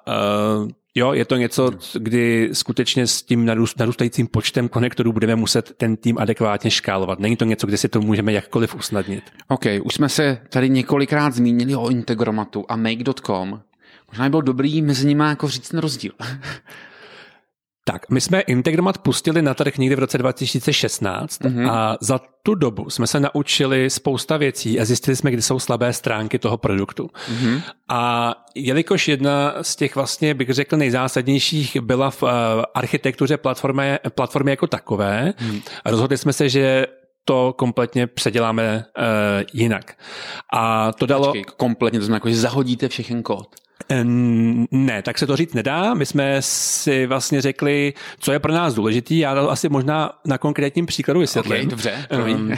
[0.62, 3.44] uh, Jo, je to něco, kdy skutečně s tím
[3.78, 7.18] narůstajícím počtem konektorů budeme muset ten tým adekvátně škálovat.
[7.18, 9.24] Není to něco, kde si to můžeme jakkoliv usnadnit.
[9.48, 13.60] OK, už jsme se tady několikrát zmínili o Integromatu a Make.com.
[14.08, 16.12] Možná by bylo dobrý mezi nimi jako říct ten rozdíl.
[17.84, 21.70] Tak, my jsme Integromat pustili na trh někdy v roce 2016 mm-hmm.
[21.70, 25.92] a za tu dobu jsme se naučili spousta věcí a zjistili jsme, kde jsou slabé
[25.92, 27.06] stránky toho produktu.
[27.06, 27.62] Mm-hmm.
[27.88, 32.28] A jelikož jedna z těch vlastně, bych řekl, nejzásadnějších byla v uh,
[32.74, 35.60] architektuře platformy, platformy jako takové, mm.
[35.84, 36.86] rozhodli jsme se, že
[37.24, 39.04] to kompletně předěláme uh,
[39.52, 39.98] jinak.
[40.52, 41.26] A to dalo...
[41.26, 43.56] Počkej, kompletně, to znamená, jako, že zahodíte všechen kód.
[44.70, 45.94] Ne, tak se to říct nedá.
[45.94, 49.18] My jsme si vlastně řekli, co je pro nás důležitý.
[49.18, 51.52] Já to asi možná na konkrétním příkladu vysvětlím.
[51.52, 52.52] Okay, dobře, um,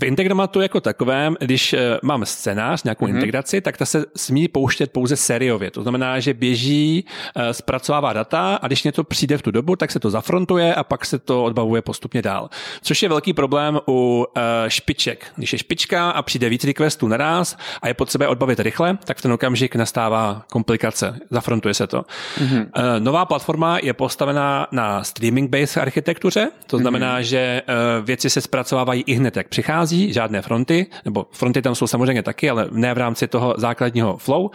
[0.00, 3.14] v Integromatu jako takovém, když eh, mám scénář, nějakou mm-hmm.
[3.14, 5.70] integraci, tak ta se smí pouštět pouze sériově.
[5.70, 9.90] To znamená, že běží, eh, zpracovává data a když něco přijde v tu dobu, tak
[9.90, 12.50] se to zafrontuje a pak se to odbavuje postupně dál.
[12.82, 15.26] Což je velký problém u eh, špiček.
[15.36, 19.22] Když je špička a přijde víc requestů naraz a je potřeba odbavit rychle, tak v
[19.22, 21.18] ten okamžik nastává komplikace.
[21.30, 22.04] Zafrontuje se to.
[22.38, 22.66] Mm-hmm.
[22.98, 27.22] Nová platforma je postavená na streaming-based architektuře, to znamená, mm-hmm.
[27.22, 27.62] že
[28.02, 32.22] věci se zpracovávají i hned, jak přichází neschází žádné fronty, nebo fronty tam jsou samozřejmě
[32.22, 34.50] taky, ale ne v rámci toho základního flow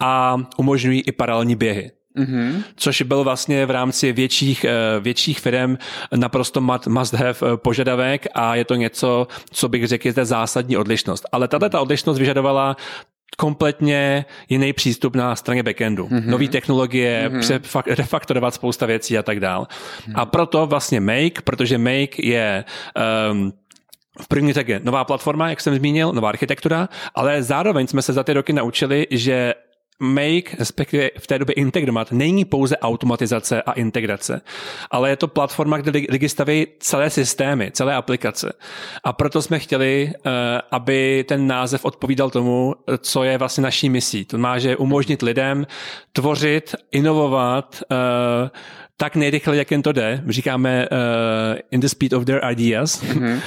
[0.00, 1.90] a umožňují i paralelní běhy.
[2.16, 2.62] Mm-hmm.
[2.76, 5.76] Což byl vlastně v rámci větších, eh, větších firm
[6.16, 10.76] naprosto must have eh, požadavek a je to něco, co bych řekl, je zde zásadní
[10.76, 11.26] odlišnost.
[11.32, 12.76] Ale tato ta odlišnost vyžadovala
[13.36, 16.06] kompletně jiný přístup na straně backendu.
[16.06, 16.26] Mm-hmm.
[16.26, 17.82] Nové technologie, mm-hmm.
[17.94, 19.66] refaktorovat spousta věcí a tak dál.
[19.66, 20.12] Mm-hmm.
[20.14, 22.64] A proto vlastně Make, protože Make je
[23.30, 23.52] um,
[24.20, 28.24] v první řadě nová platforma, jak jsem zmínil, nová architektura, ale zároveň jsme se za
[28.24, 29.54] ty roky naučili, že
[30.00, 34.40] Make, respektive v té době Integromat, není pouze automatizace a integrace,
[34.90, 38.52] ale je to platforma, kde lidi staví celé systémy, celé aplikace.
[39.04, 40.30] A proto jsme chtěli, eh,
[40.70, 44.24] aby ten název odpovídal tomu, co je vlastně naší misí.
[44.24, 45.66] To má, že umožnit lidem
[46.12, 48.50] tvořit, inovovat, eh,
[49.00, 50.22] tak nejrychle, jak jen to jde.
[50.28, 53.02] Říkáme uh, in the speed of their ideas.
[53.02, 53.40] Mm-hmm.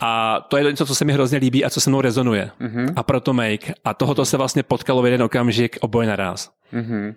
[0.00, 2.50] A to je něco, co se mi hrozně líbí a co se mnou rezonuje.
[2.60, 2.92] Mm-hmm.
[2.96, 3.74] A proto Make.
[3.84, 6.50] A tohoto se vlastně potkalo v jeden okamžik oboje naraz.
[6.72, 7.14] Mm-hmm.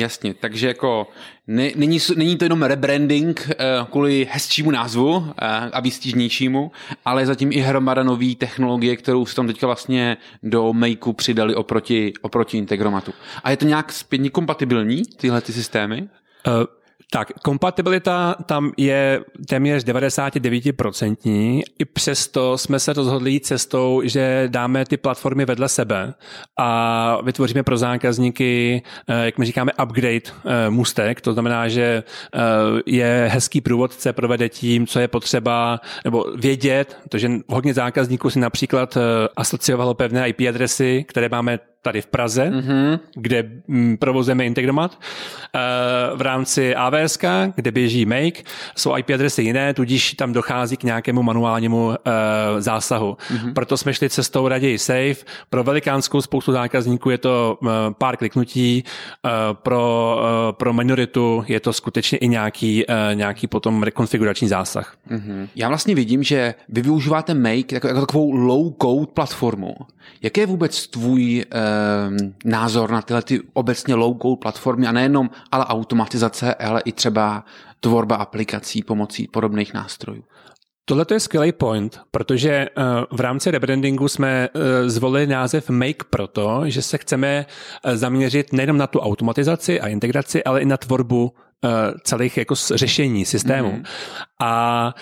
[0.00, 1.06] Jasně, takže jako
[1.46, 5.24] ne, není, není to jenom rebranding uh, kvůli hezčímu názvu uh,
[5.72, 6.72] a výstižnějšímu,
[7.04, 12.12] ale zatím i hromada nový technologie, kterou si tam teďka vlastně do Makeu přidali oproti,
[12.22, 13.12] oproti Integromatu.
[13.44, 16.08] A je to nějak zpětně kompatibilní, tyhle ty systémy?
[16.46, 16.52] Uh,
[17.10, 21.62] tak, kompatibilita tam je téměř 99%.
[21.78, 26.14] I přesto jsme se rozhodli jít cestou, že dáme ty platformy vedle sebe
[26.58, 31.20] a vytvoříme pro zákazníky, eh, jak my říkáme, upgrade eh, můstek.
[31.20, 32.02] To znamená, že
[32.34, 32.40] eh,
[32.86, 38.98] je hezký průvodce, provede tím, co je potřeba, nebo vědět, protože hodně zákazníků si například
[39.36, 43.00] asociovalo pevné IP adresy, které máme tady v Praze, mm-hmm.
[43.14, 44.98] kde mm, provozujeme Integromat.
[45.54, 45.60] Eh,
[46.16, 47.18] v rámci AWS,
[47.54, 48.42] kde běží Make,
[48.76, 53.16] jsou IP adresy jiné, tudíž tam dochází k nějakému manuálnímu eh, zásahu.
[53.30, 53.52] Mm-hmm.
[53.52, 55.16] Proto jsme šli cestou raději safe.
[55.50, 58.84] Pro velikánskou spoustu zákazníků je to eh, pár kliknutí,
[59.52, 60.18] pro,
[60.50, 64.96] pro minoritu je to skutečně i nějaký, nějaký potom rekonfigurační zásah.
[65.10, 65.48] Mm-hmm.
[65.56, 69.74] Já vlastně vidím, že vy využíváte Make jako, jako takovou low-code platformu.
[70.22, 71.44] Jaký je vůbec tvůj
[72.44, 77.44] názor na tyhle ty obecně low-code platformy a nejenom ale automatizace, ale i třeba
[77.80, 80.24] tvorba aplikací pomocí podobných nástrojů.
[80.88, 82.68] Tohle je skvělý point, protože eh,
[83.10, 87.46] v rámci rebrandingu jsme eh, zvolili název Make proto, že se chceme
[87.84, 91.34] eh, zaměřit nejenom na tu automatizaci a integraci, ale i na tvorbu
[92.02, 93.70] celých jako řešení systému.
[93.70, 93.84] Mm-hmm.
[94.40, 94.94] A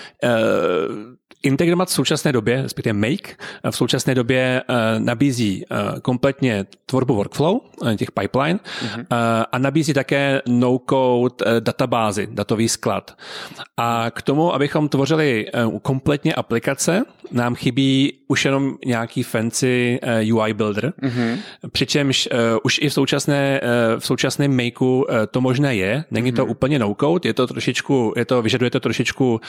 [1.47, 3.37] Integromat v současné době, respektive Make,
[3.71, 9.07] v současné době uh, nabízí uh, kompletně tvorbu workflow, uh, těch pipeline, mm-hmm.
[9.53, 13.17] a nabízí také no-code databázy, datový sklad.
[13.77, 15.47] A k tomu, abychom tvořili
[15.83, 20.01] kompletně aplikace, nám chybí už jenom nějaký fancy
[20.33, 21.39] UI builder, mm-hmm.
[21.73, 22.29] přičemž
[22.63, 23.61] už i v současné,
[23.99, 26.37] v současném Makeu to možné je, není mm-hmm.
[26.37, 29.41] to úplně no-code, je to trošičku, je to, vyžaduje to trošičku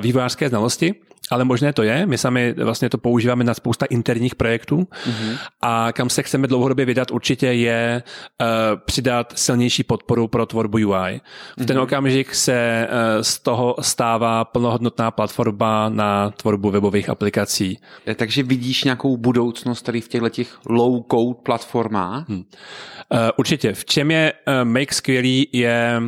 [0.00, 0.94] vývojářské znalosti,
[1.30, 2.06] ale možné to je.
[2.06, 5.38] My sami vlastně to používáme na spousta interních projektů mm-hmm.
[5.60, 8.02] a kam se chceme dlouhodobě vydat určitě je
[8.40, 8.46] uh,
[8.84, 10.84] přidat silnější podporu pro tvorbu UI.
[10.84, 11.66] V mm-hmm.
[11.66, 11.84] ten mhm.
[11.84, 17.78] okamžik se uh, z toho stává plnohodnotná platforma na tvorbu webových aplikací.
[18.16, 22.28] Takže vidíš nějakou budoucnost tady v těchto těch low-code platformách?
[22.28, 22.38] Hmm.
[22.38, 23.72] Uh, určitě.
[23.72, 26.02] V čem je uh, Make skvělý je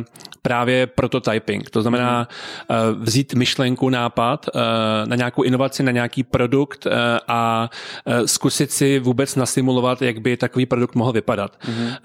[0.47, 1.69] právě prototyping.
[1.69, 4.61] To znamená uh, vzít myšlenku, nápad uh,
[5.05, 6.93] na nějakou inovaci, na nějaký produkt uh,
[7.27, 7.69] a
[8.25, 11.51] zkusit si vůbec nasimulovat, jak by takový produkt mohl vypadat.
[11.51, 11.97] Mm-hmm.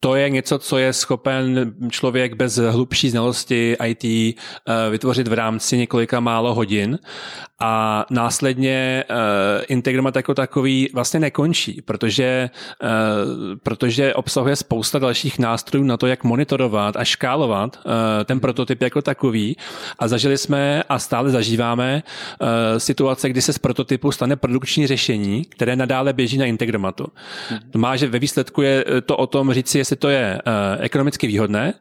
[0.00, 4.36] To je něco, co je schopen člověk bez hlubší znalosti IT
[4.90, 6.98] vytvořit v rámci několika málo hodin
[7.64, 9.16] a následně uh,
[9.68, 12.50] Integromat jako takový vlastně nekončí, protože,
[12.82, 12.88] uh,
[13.62, 17.92] protože obsahuje spousta dalších nástrojů na to, jak monitorovat a škálovat uh,
[18.24, 19.56] ten prototyp jako takový
[19.98, 22.48] a zažili jsme a stále zažíváme uh,
[22.78, 27.06] situace, kdy se z prototypu stane produkční řešení, které nadále běží na Integromatu.
[27.70, 31.26] To má, že ve výsledku je to o tom říci, jestli to je uh, ekonomicky
[31.26, 31.74] výhodné,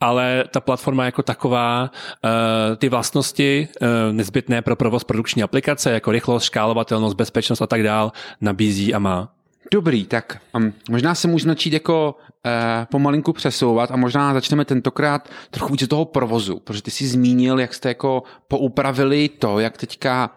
[0.00, 1.90] ale ta platforma jako taková
[2.24, 7.82] eh, ty vlastnosti eh, nezbytné pro provoz produkční aplikace, jako rychlost, škálovatelnost, bezpečnost a tak
[7.82, 9.32] dál, nabízí a má.
[9.72, 15.28] Dobrý, tak um, možná se můžeme začít jako uh, pomalinku přesouvat a možná začneme tentokrát
[15.50, 20.30] trochu víc toho provozu, protože ty jsi zmínil, jak jste jako poupravili to, jak teďka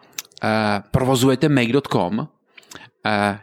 [0.44, 0.50] uh,
[0.92, 2.28] provozujete make.com,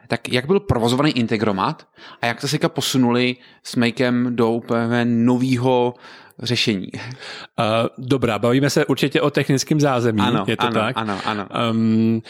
[0.09, 1.87] tak jak byl provozovaný Integromat
[2.23, 5.95] a jak se posunuli s Makem do úplně nového
[6.43, 6.89] řešení?
[6.93, 7.65] Uh,
[7.99, 10.97] dobrá, bavíme se určitě o technickém zázemí, ano, je to ano, tak?
[10.99, 11.49] Ano, ano.
[11.71, 12.23] Um,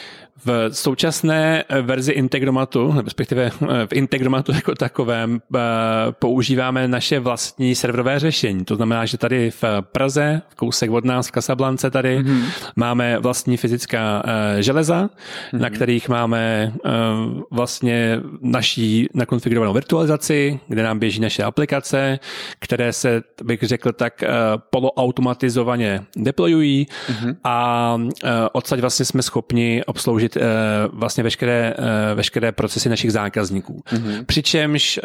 [0.44, 5.60] v současné verzi Integromatu, respektive eh, v Integromatu jako takovém, eh,
[6.10, 8.64] používáme naše vlastní serverové řešení.
[8.64, 12.44] To znamená, že tady v Praze, v kousek od nás, v Kasablance tady, mm-hmm.
[12.76, 15.60] máme vlastní fyzická eh, železa, mm-hmm.
[15.60, 16.72] na kterých máme
[17.50, 22.18] vlastně naší nakonfigurovanou virtualizaci, kde nám běží naše aplikace,
[22.58, 24.24] které se, bych řekl, tak
[24.70, 27.36] poloautomatizovaně deployují mm-hmm.
[27.44, 27.96] a
[28.52, 30.27] odsaď vlastně jsme schopni obsloužit
[30.92, 31.74] vlastně veškeré,
[32.14, 33.82] veškeré procesy našich zákazníků.
[33.86, 34.24] Mm-hmm.
[34.24, 35.00] Přičemž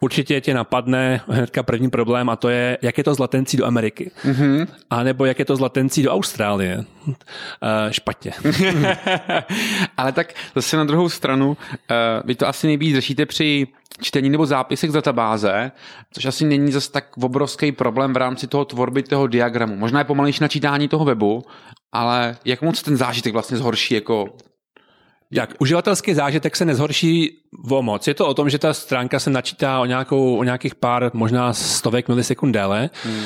[0.00, 3.66] určitě tě napadne hnedka první problém a to je, jak je to z latencí do
[3.66, 4.10] Ameriky.
[4.24, 4.66] Mm-hmm.
[4.90, 6.84] A nebo jak je to z latencí do Austrálie.
[7.90, 8.32] Špatně.
[9.96, 11.56] Ale tak zase na druhou stranu,
[12.24, 13.66] vy to asi nejvíc řešíte při
[14.00, 15.72] čtení nebo zápisech z databáze,
[16.12, 19.76] což asi není zase tak obrovský problém v rámci toho tvorby toho diagramu.
[19.76, 21.44] Možná je pomalejší načítání toho webu,
[21.94, 24.26] ale jak moc ten zážitek vlastně zhorší jako
[25.30, 27.38] jak uživatelský zážitek se nezhorší
[27.70, 28.08] o moc.
[28.08, 31.52] Je to o tom, že ta stránka se načítá o, nějakou, o nějakých pár, možná
[31.52, 32.90] stovek milisekund déle.
[33.04, 33.24] Mm.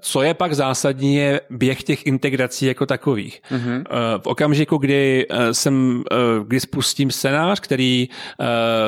[0.00, 3.42] Co je pak zásadní, je běh těch integrací jako takových.
[3.50, 3.84] Mm.
[4.18, 6.04] V okamžiku, kdy eh, jsem,
[6.46, 8.08] kdy spustím scénář, který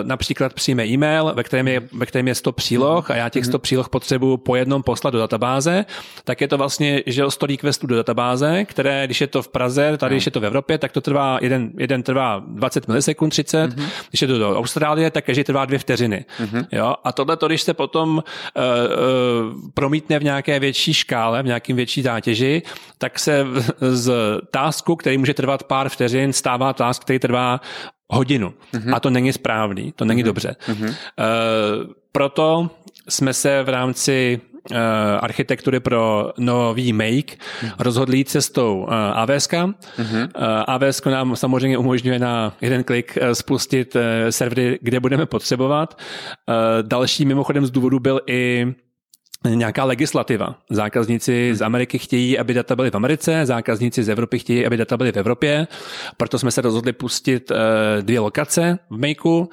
[0.02, 3.56] například přijme e-mail, ve kterém je, ve kterém je 100 příloh a já těch 100
[3.56, 3.61] mm.
[3.61, 5.84] příloh potřebuji po jednom poslat do databáze,
[6.24, 9.96] tak je to vlastně, že 100 requestů do databáze, které, když je to v Praze,
[9.96, 13.70] tady, když je to v Evropě, tak to trvá, jeden, jeden trvá 20 milisekund, 30,
[13.70, 13.88] mm-hmm.
[14.11, 16.24] když je to do Austrálie, tak každý trvá dvě vteřiny.
[16.40, 16.66] Mm-hmm.
[16.72, 16.94] Jo?
[17.04, 21.76] A tohle, to, když se potom uh, uh, promítne v nějaké větší škále, v nějakým
[21.76, 22.62] větší zátěži,
[22.98, 23.46] tak se
[23.80, 24.12] z
[24.50, 27.61] tásku, který může trvat pár vteřin, stává task, který trvá
[28.08, 28.54] hodinu.
[28.74, 28.94] Mm-hmm.
[28.94, 30.26] A to není správný, to není mm-hmm.
[30.26, 30.56] dobře.
[30.68, 30.88] Mm-hmm.
[30.88, 30.94] Uh,
[32.12, 32.70] proto
[33.08, 34.40] jsme se v rámci
[35.21, 37.37] architektury pro nový Make
[37.79, 39.49] rozhodli cestou uh, AWS.
[39.49, 40.23] Mm-hmm.
[40.23, 45.99] Uh, AWS nám samozřejmě umožňuje na jeden klik uh, spustit uh, servery, kde budeme potřebovat.
[46.83, 48.66] Další mimochodem z důvodu byl i
[49.44, 50.55] nějaká legislativa.
[50.70, 54.96] Zákazníci z Ameriky chtějí, aby data byly v Americe, zákazníci z Evropy chtějí, aby data
[54.96, 55.66] byly v Evropě,
[56.16, 57.57] proto jsme se rozhodli pustit eh,
[58.03, 59.48] dvě lokace v Makeu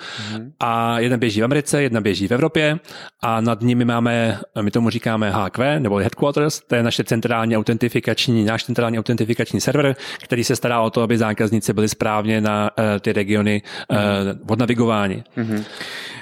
[0.60, 2.80] a jedna běží v Americe, jedna běží v Evropě
[3.22, 8.46] a nad nimi máme, my tomu říkáme HQ, nebo Headquarters, to je naše centrální autentifikační,
[8.46, 12.86] náš centrální autentifikační server, který se stará o to, aby zákazníci byli správně na uh,
[13.00, 14.38] ty regiony mm-hmm.
[14.50, 15.24] odnavigováni.
[15.38, 15.64] Mm-hmm.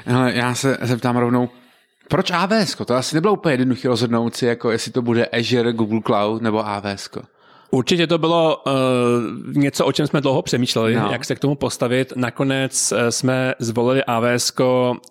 [0.06, 1.49] Hele, já se zeptám rovnou,
[2.07, 2.75] proč AWS?
[2.85, 6.67] To asi nebylo úplně jednoduché rozhodnout si, jako jestli to bude Azure, Google Cloud nebo
[6.67, 7.09] AWS.
[7.73, 8.73] Určitě to bylo uh,
[9.53, 11.09] něco, o čem jsme dlouho přemýšleli, no.
[11.12, 12.13] jak se k tomu postavit.
[12.15, 14.53] Nakonec uh, jsme zvolili AWS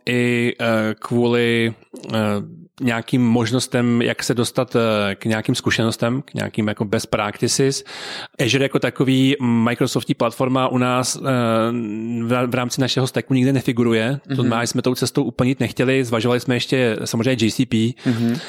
[0.07, 0.66] i uh,
[0.98, 1.75] kvůli
[2.07, 2.14] uh,
[2.81, 4.77] nějakým možnostem, jak se dostat
[5.14, 7.85] k nějakým zkušenostem, k nějakým jako best practices.
[8.44, 11.20] Azure jako takový Microsoftí platforma u nás
[12.46, 14.11] v rámci našeho stacku nikde nefiguruje.
[14.12, 14.37] Mm-hmm.
[14.37, 18.40] To znamená, jsme tou cestou úplně nechtěli, zvažovali jsme ještě samozřejmě GCP, mm-hmm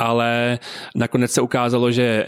[0.00, 0.58] ale
[0.94, 2.26] nakonec se ukázalo, že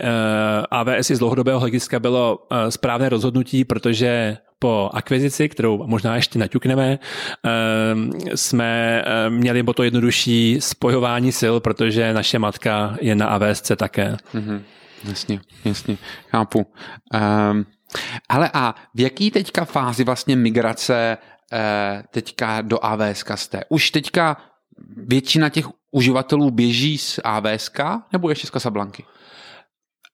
[0.70, 6.98] AWS z dlouhodobého hlediska bylo správné rozhodnutí, protože po akvizici, kterou možná ještě naťukneme,
[7.44, 13.72] ehm, jsme ehm, měli po to jednodušší spojování sil, protože naše matka je na AVSC
[13.76, 14.16] také.
[14.34, 14.62] Mm-hmm.
[15.04, 15.98] Jasně, jasně,
[16.30, 16.58] chápu.
[16.60, 17.66] Um,
[18.28, 21.18] ale a v jaký teďka fázi vlastně migrace
[21.52, 21.58] uh,
[22.10, 23.64] teďka do AWS jste?
[23.68, 24.36] Už teďka
[24.96, 27.70] většina těch uživatelů běží z AWS
[28.12, 29.04] nebo ještě z Casablanky?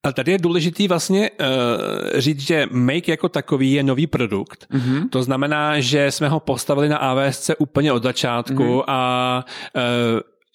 [0.06, 4.66] A tady je důležitý vlastně uh, říct, že Make jako takový je nový produkt.
[4.70, 5.08] Mm-hmm.
[5.08, 8.84] To znamená, že jsme ho postavili na AWS úplně od začátku mm-hmm.
[8.86, 9.44] a
[9.76, 9.82] uh,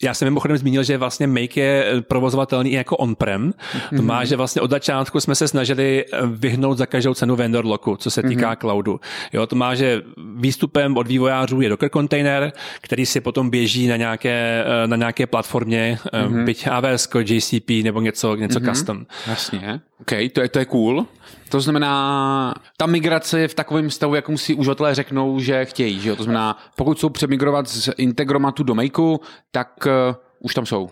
[0.04, 3.52] já jsem mimochodem zmínil, že vlastně Make je eh, provozovatelný i jako on-prem.
[3.52, 3.98] Mm-hmm.
[3.98, 4.26] To má, mhm.
[4.26, 8.12] že vlastně od začátku jsme se snažili eh, vyhnout za každou cenu vendor locku, co
[8.12, 8.58] se týká mm-hmm.
[8.58, 9.00] cloudu.
[9.34, 10.02] Jo, to má, že
[10.36, 15.28] výstupem od vývojářů je Docker container, který si potom běží na nějaké, eh, na nějaké
[15.28, 16.46] platformě, mm-hmm.
[16.46, 18.70] byť AWS, GCP nebo něco, něco mm-hmm.
[18.70, 19.06] custom.
[19.28, 19.82] Jasně.
[20.04, 21.08] OK, to je, to je cool.
[21.50, 26.00] To znamená, ta migrace je v takovém stavu, jak si uživatelé řeknou, že chtějí.
[26.00, 26.16] Že jo?
[26.16, 29.20] To znamená, pokud jsou přemigrovat z Integromatu do Makeu,
[29.52, 30.84] tak uh, už tam jsou.
[30.84, 30.90] Uh,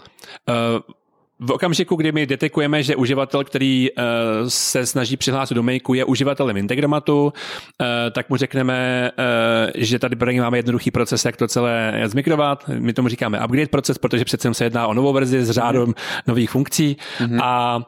[1.44, 4.04] v okamžiku, kdy my detekujeme, že uživatel, který uh,
[4.48, 10.16] se snaží přihlásit do Makeu, je uživatelem Integromatu, uh, tak mu řekneme, uh, že tady
[10.16, 12.64] pro máme jednoduchý proces, jak to celé zmigrovat.
[12.68, 15.94] My tomu říkáme upgrade proces, protože přece se jedná o novou verzi s řádem mm.
[16.28, 17.42] nových funkcí mm.
[17.42, 17.84] a uh,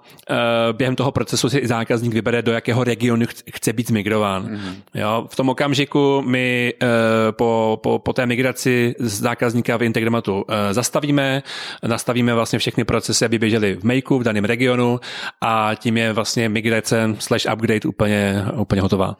[0.71, 4.43] během toho procesu si zákazník vybere, do jakého regionu chce být zmigrován.
[4.43, 4.75] Mm.
[4.93, 6.87] Jo, v tom okamžiku my uh,
[7.31, 11.43] po, po, po té migraci zákazníka v Integromatu uh, zastavíme,
[11.87, 14.99] nastavíme vlastně všechny procesy, aby běžely v Makeu v daném regionu
[15.41, 19.17] a tím je vlastně migrace slash upgrade úplně, úplně hotová.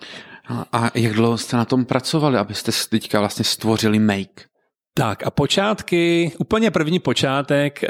[0.72, 4.53] A jak dlouho jste na tom pracovali, abyste teďka vlastně stvořili Make?
[4.96, 7.90] Tak a počátky, úplně první počátek e,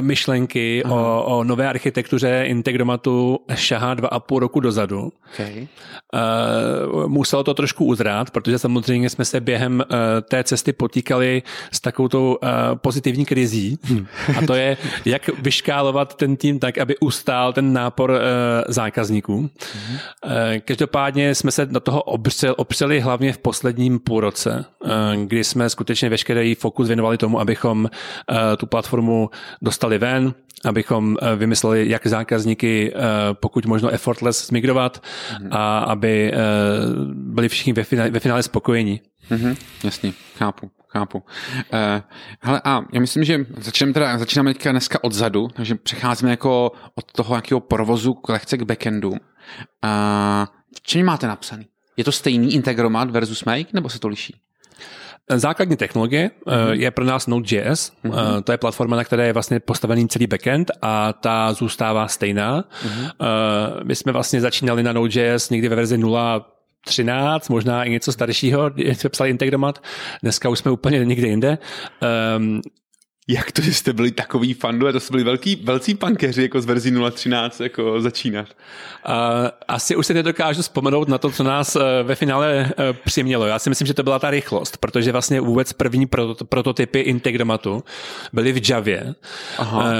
[0.00, 5.12] myšlenky o, o nové architektuře Integromatu šahá dva a půl roku dozadu.
[5.34, 5.56] Okay.
[5.56, 5.66] E,
[7.06, 9.84] muselo to trošku uzrát, protože samozřejmě jsme se během e,
[10.20, 13.78] té cesty potýkali s takovou tou e, pozitivní krizí.
[14.38, 18.20] A to je, jak vyškálovat ten tým tak, aby ustál ten nápor e,
[18.72, 19.50] zákazníků.
[20.26, 25.70] E, každopádně jsme se do toho opřeli, opřeli hlavně v posledním půlroce, e, kdy jsme
[25.70, 29.30] skutečně veškeré veškerý fokus věnovali tomu, abychom eh, tu platformu
[29.62, 33.00] dostali ven, abychom eh, vymysleli, jak zákazníky eh,
[33.32, 35.48] pokud možno effortless zmigrovat mm-hmm.
[35.50, 36.32] a aby
[37.12, 39.00] byli všichni ve finále, ve finále spokojení.
[39.30, 41.22] Mm-hmm, jasně, chápu, chápu.
[42.40, 47.12] Hele, a já myslím, že začneme teda, začínáme teďka dneska odzadu, takže přecházíme jako od
[47.12, 49.14] toho jakého provozu k lehce k backendu.
[50.76, 51.66] V čem máte napsaný?
[51.96, 54.34] Je to stejný Integromat versus Make, nebo se to liší?
[55.30, 56.70] Základní technologie mm-hmm.
[56.70, 57.92] je pro nás Node.js.
[58.04, 58.42] Mm-hmm.
[58.42, 62.62] To je platforma, na které je vlastně postavený celý backend a ta zůstává stejná.
[62.62, 63.10] Mm-hmm.
[63.84, 66.46] My jsme vlastně začínali na Node.js někdy ve verzi 0
[66.86, 69.82] 13, možná i něco staršího, jsme psali Integromat.
[70.22, 71.58] Dneska už jsme úplně někde jinde.
[72.36, 72.60] Um,
[73.28, 76.60] jak to, že jste byli takový fandu, a to jste byli velký, velcí pankeři jako
[76.60, 78.46] z verzí 0.13 jako začínat?
[79.08, 79.12] Uh,
[79.68, 83.46] asi už se nedokážu vzpomenout na to, co nás uh, ve finále uh, přimělo.
[83.46, 86.06] Já si myslím, že to byla ta rychlost, protože vlastně vůbec první
[86.48, 87.84] prototypy Integromatu
[88.32, 89.14] byly v Javě.
[89.58, 89.78] Aha.
[89.78, 89.90] Uh,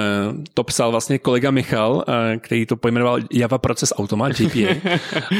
[0.54, 2.04] to psal vlastně kolega Michal, uh,
[2.38, 4.90] který to pojmenoval Java Process Automat, JPA.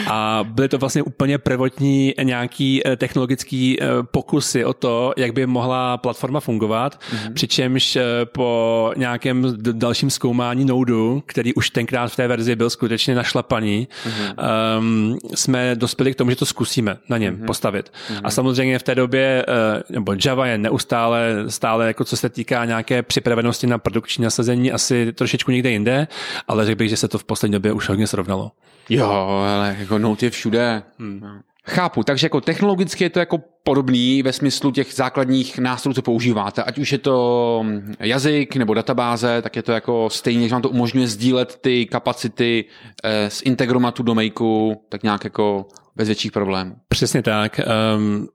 [0.11, 5.47] a byly to vlastně úplně prvotní nějaký uh, technologický uh, pokusy o to, jak by
[5.47, 7.33] mohla platforma fungovat, mm-hmm.
[7.33, 12.71] přičemž čímž eh, po nějakém dalším zkoumání Nodu, který už tenkrát v té verzi byl
[12.71, 14.79] skutečně našlapaný, mm-hmm.
[14.79, 17.47] um, jsme dospěli k tomu, že to zkusíme na něm mm-hmm.
[17.47, 17.93] postavit.
[18.09, 18.21] Mm-hmm.
[18.25, 22.65] A samozřejmě v té době, uh, nebo Java je neustále, stále jako co se týká
[22.65, 26.09] nějaké připravenosti na produkční nasazení, asi trošičku někde jinde,
[26.49, 28.51] ale řekl bych, že se to v poslední době už hodně srovnalo.
[28.89, 30.83] Jo, ale jako Node je všude.
[30.99, 31.41] Hmm.
[31.69, 36.63] Chápu, takže jako technologicky je to jako podobný ve smyslu těch základních nástrojů, co používáte.
[36.63, 37.67] Ať už je to
[38.01, 42.65] jazyk nebo databáze, tak je to jako stejně, že vám to umožňuje sdílet ty kapacity
[43.05, 46.77] eh, z Integromatu do Makeu, tak nějak jako bez větších problémů.
[46.89, 47.61] Přesně tak.
[47.97, 48.29] Um,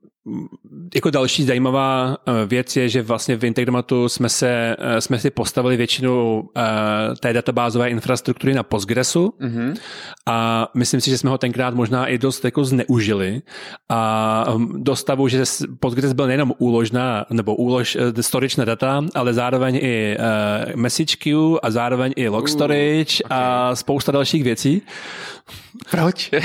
[0.95, 5.30] jako další zajímavá eh, věc je, že vlastně v Integromatu jsme, se, eh, jsme si
[5.30, 6.61] postavili většinu eh,
[7.19, 9.76] té databázové infrastruktury na Postgresu mm-hmm.
[10.26, 13.41] a myslím si, že jsme ho tenkrát možná i dost jako zneužili
[13.89, 15.43] a hm, do stavu, že
[15.80, 20.17] Postgres byl nejenom úložná nebo úlož storage na data, ale zároveň i
[20.76, 23.38] message queue a zároveň i log storage uh, okay.
[23.38, 24.82] a spousta dalších věcí.
[25.91, 26.32] Proč?
[26.34, 26.39] uh,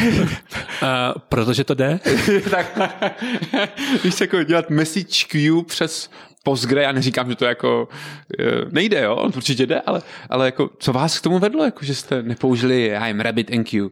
[1.29, 2.01] protože to jde.
[2.51, 2.79] tak,
[4.03, 6.11] když se jako dělat message queue přes
[6.47, 7.89] Postgre, já neříkám, že to jako
[8.39, 11.95] eh, nejde, jo, určitě jde, ale, ale jako, co vás k tomu vedlo, jako, že
[11.95, 13.91] jste nepoužili I'm RabbitMQ?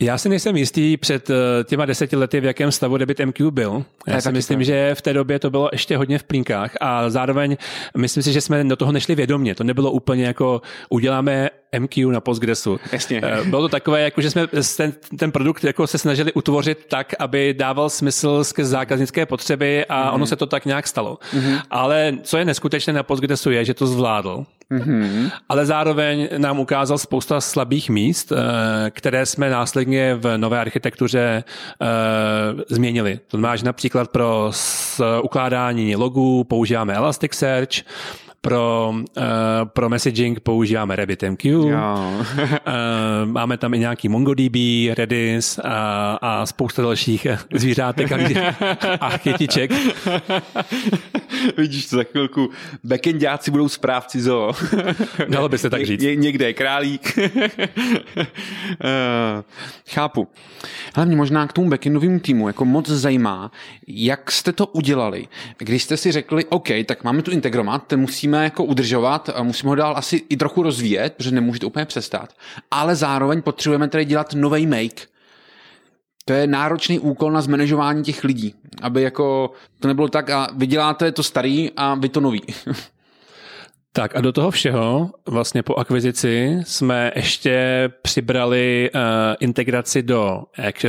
[0.00, 1.34] Já si nejsem jistý před eh,
[1.64, 3.84] těma deseti lety, v jakém stavu RabbitMQ byl.
[4.06, 4.64] Já si myslím, to.
[4.64, 7.56] že v té době to bylo ještě hodně v plínkách a zároveň
[7.96, 9.54] myslím si, že jsme do toho nešli vědomě.
[9.54, 12.80] To nebylo úplně jako uděláme MQ na Postgresu.
[12.92, 13.20] Jasně.
[13.24, 14.46] Eh, bylo to takové, jako že jsme
[14.76, 19.94] ten, ten produkt jako se snažili utvořit tak, aby dával smysl skrz zákaznické potřeby a
[19.94, 20.14] mm-hmm.
[20.14, 21.18] ono se to tak nějak stalo.
[21.34, 21.60] Mm-hmm.
[21.70, 24.44] Ale co je neskutečné na Postgresu je, že to zvládl.
[24.70, 25.30] Mm-hmm.
[25.48, 31.44] Ale zároveň nám ukázal spousta slabých míst, eh, které jsme následně v nové architektuře
[31.80, 33.20] uh, změnili.
[33.28, 34.50] To znamená, že například pro
[35.22, 37.82] ukládání logů používáme Elasticsearch,
[38.42, 39.24] pro, uh,
[39.64, 41.56] pro messaging používáme RabbitMQ.
[41.56, 41.70] uh,
[43.24, 44.56] máme tam i nějaký MongoDB,
[44.98, 48.16] Redis a, a spousta dalších zvířátek a,
[49.00, 49.70] a chytiček.
[51.56, 52.50] Vidíš to za chvilku.
[52.84, 54.52] Backendáci budou správci zoo.
[55.28, 56.02] Dalo by se tak říct.
[56.02, 57.18] Ně, někde je králík.
[57.18, 57.24] uh,
[59.88, 60.28] chápu.
[60.94, 63.52] Ale mě možná k tomu backendovému týmu jako moc zajímá,
[63.86, 65.28] jak jste to udělali,
[65.58, 69.68] když jste si řekli, OK, tak máme tu integromat, ten musíme musíme jako udržovat, musíme
[69.70, 72.32] ho dál asi i trochu rozvíjet, protože nemůže to úplně přestat,
[72.70, 75.06] ale zároveň potřebujeme tedy dělat nový make,
[76.24, 80.66] to je náročný úkol na zmanežování těch lidí, aby jako to nebylo tak a vy
[80.66, 82.42] děláte to starý a vy to nový.
[83.94, 89.00] Tak a do toho všeho vlastně po akvizici jsme ještě přibrali uh,
[89.40, 90.42] integraci do,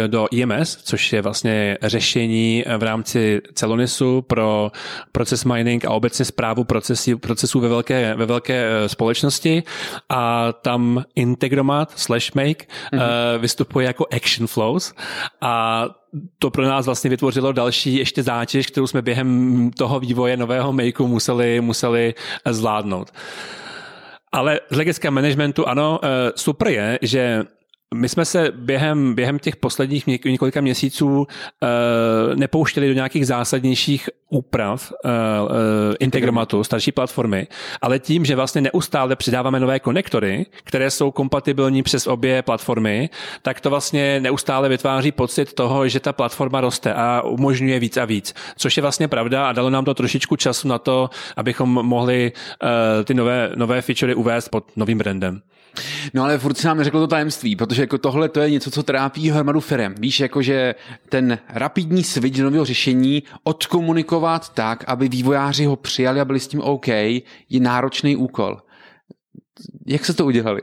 [0.08, 4.72] do IMS, což je vlastně řešení v rámci Celonisu pro
[5.12, 9.64] proces mining a obecně zprávu procesů, procesů ve velké, ve velké uh, společnosti
[10.10, 12.98] a tam Integromat slash make mm-hmm.
[12.98, 14.94] uh, vystupuje jako action flows
[15.42, 15.86] a
[16.40, 21.08] to pro nás vlastně vytvořilo další ještě zátěž, kterou jsme během toho vývoje nového makeu
[21.08, 22.14] museli, museli
[22.50, 23.12] zvládnout.
[24.32, 26.00] Ale z hlediska managementu ano,
[26.36, 27.44] super je, že
[27.94, 31.28] my jsme se během, během těch posledních několika měsíců uh,
[32.36, 35.56] nepouštěli do nějakých zásadnějších úprav uh, uh,
[36.00, 37.48] Integromatu, starší platformy,
[37.82, 43.10] ale tím, že vlastně neustále přidáváme nové konektory, které jsou kompatibilní přes obě platformy,
[43.42, 48.06] tak to vlastně neustále vytváří pocit toho, že ta platforma roste a umožňuje víc a
[48.06, 52.32] víc, což je vlastně pravda a dalo nám to trošičku času na to, abychom mohli
[52.32, 52.70] uh,
[53.04, 55.42] ty nové, nové featurey uvést pod novým brandem.
[56.14, 58.84] No ale furt se nám neřeklo to tajemství, protože jako tohle to je něco, co
[58.84, 59.96] trápí hromadu firm.
[60.00, 60.76] Víš, jako že
[61.10, 66.48] ten rapidní switch do nového řešení odkomunikovat tak, aby vývojáři ho přijali a byli s
[66.48, 68.58] tím OK, je náročný úkol.
[69.88, 70.62] Jak se to udělali?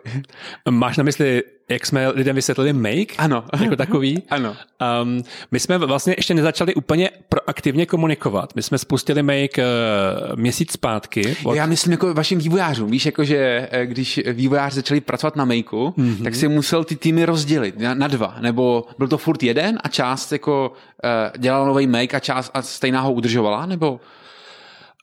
[0.70, 3.44] Máš na mysli jak jsme lidem vysvětlili make ano.
[3.60, 4.22] jako takový.
[4.30, 4.56] ano.
[5.02, 8.54] Um, my jsme vlastně ještě nezačali úplně proaktivně komunikovat.
[8.56, 11.36] My jsme spustili make uh, měsíc zpátky.
[11.44, 11.54] Od...
[11.54, 12.90] Já myslím jako vašim vývojářům.
[12.90, 16.22] Víš, jako že eh, když vývojáři začali pracovat na makeu, mm-hmm.
[16.24, 18.36] tak si musel ty týmy rozdělit na, na dva.
[18.40, 20.72] Nebo byl to furt jeden a část jako
[21.04, 23.66] uh, dělala nový make a část a stejná ho udržovala?
[23.66, 24.00] Nebo...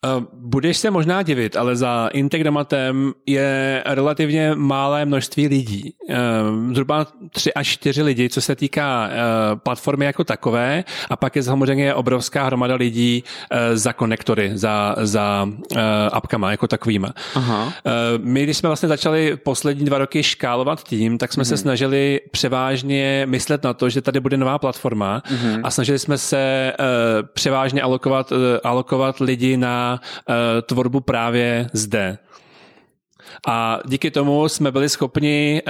[0.05, 5.93] Eh, budeš se možná divit, ale za Integramatem je relativně malé množství lidí.
[6.09, 6.15] Eh,
[6.73, 9.15] zhruba tři až čtyři lidi, co se týká eh,
[9.55, 13.23] platformy jako takové a pak je samozřejmě obrovská hromada lidí
[13.73, 15.49] za konektory, za, za
[16.11, 17.13] apkama jako takovýma.
[17.35, 17.73] Aha.
[18.17, 21.45] My, když jsme vlastně začali poslední dva roky škálovat tým, tak jsme hmm.
[21.45, 21.61] se mhm.
[21.61, 25.59] snažili převážně myslet na to, že tady bude nová platforma hmm.
[25.63, 26.73] a snažili jsme se
[27.33, 28.33] převážně alokovat,
[28.63, 32.17] alokovat lidi na uh, tvorbu právě zde.
[33.47, 35.61] A díky tomu jsme byli schopni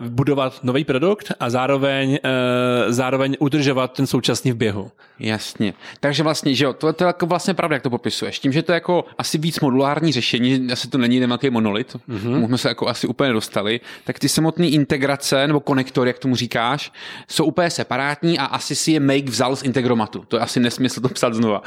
[0.00, 4.90] uh, budovat nový produkt a zároveň, uh, zároveň udržovat ten současný v běhu.
[5.18, 5.74] Jasně.
[6.00, 8.38] Takže vlastně, že jo, to, to je jako vlastně pravda, jak to popisuješ.
[8.38, 12.46] Tím, že to je jako asi víc modulární řešení, asi to není nějaký monolit, mm-hmm.
[12.46, 16.92] jsme se jako asi úplně dostali, tak ty samotné integrace nebo konektory, jak tomu říkáš,
[17.28, 20.24] jsou úplně separátní a asi si je Make vzal z Integromatu.
[20.28, 21.62] To je asi nesmysl to psat znova.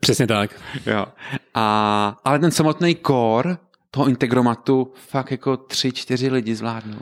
[0.00, 0.50] Přesně tak.
[0.86, 1.06] Jo.
[1.54, 3.56] A, ale ten samotný core
[3.90, 7.00] toho integromatu fakt jako tři, čtyři lidi zvládnou.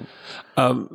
[0.71, 0.89] Um,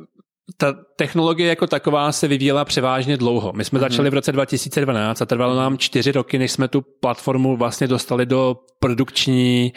[0.56, 3.52] ta technologie jako taková se vyvíjela převážně dlouho.
[3.52, 3.82] My jsme mm-hmm.
[3.82, 8.26] začali v roce 2012 a trvalo nám čtyři roky, než jsme tu platformu vlastně dostali
[8.26, 9.72] do produkčního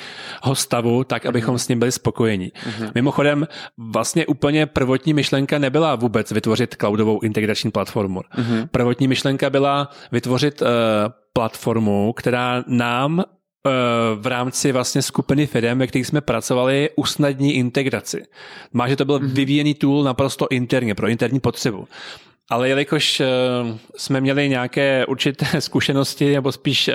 [0.54, 1.60] stavu, tak abychom mm-hmm.
[1.60, 2.52] s ním byli spokojeni.
[2.56, 2.92] Mm-hmm.
[2.96, 3.48] Mimochodem,
[3.78, 8.22] vlastně úplně prvotní myšlenka nebyla vůbec vytvořit cloudovou integrační platformu.
[8.22, 8.68] Mm-hmm.
[8.72, 10.68] Prvotní myšlenka byla vytvořit uh,
[11.34, 13.24] platformu, která nám
[14.16, 18.26] v rámci vlastně skupiny firm, ve kterých jsme pracovali, usnadní integraci.
[18.74, 19.30] Má, že to byl mhm.
[19.30, 21.88] vyvíjený tool naprosto interně, pro interní potřebu
[22.50, 26.94] ale jelikož uh, jsme měli nějaké určité zkušenosti, nebo spíš uh,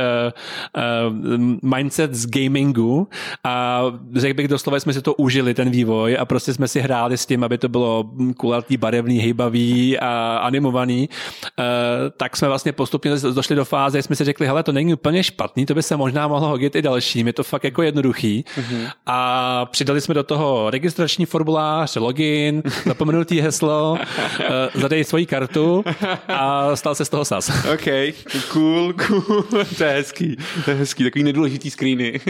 [1.10, 3.08] uh, mindset z gamingu
[3.44, 3.82] a
[4.14, 7.26] řekl bych doslova, jsme si to užili, ten vývoj a prostě jsme si hráli s
[7.26, 11.64] tím, aby to bylo kulatý, barevný, hejbavý a animovaný, uh,
[12.16, 15.66] tak jsme vlastně postupně došli do fáze, jsme si řekli, hele, to není úplně špatný,
[15.66, 18.90] to by se možná mohlo hodit i dalším, je to fakt jako jednoduchý uh-huh.
[19.06, 25.84] a přidali jsme do toho registrační formulář, login, zapomenutý heslo, uh, zadej svoji kartu kartu
[26.28, 27.50] a stal se z toho sas.
[27.74, 28.14] OK,
[28.52, 29.42] cool, cool,
[29.78, 32.20] to je hezký, to je hezký, takový nedůležitý screeny.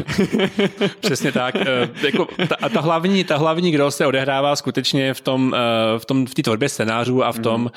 [1.00, 1.56] Přesně tak.
[1.56, 6.04] Eh, jako ta, ta, hlavní, ta hlavní kdo se odehrává skutečně v tom, eh, v
[6.04, 7.68] tom, v té tvorbě scénářů a v tom, mm.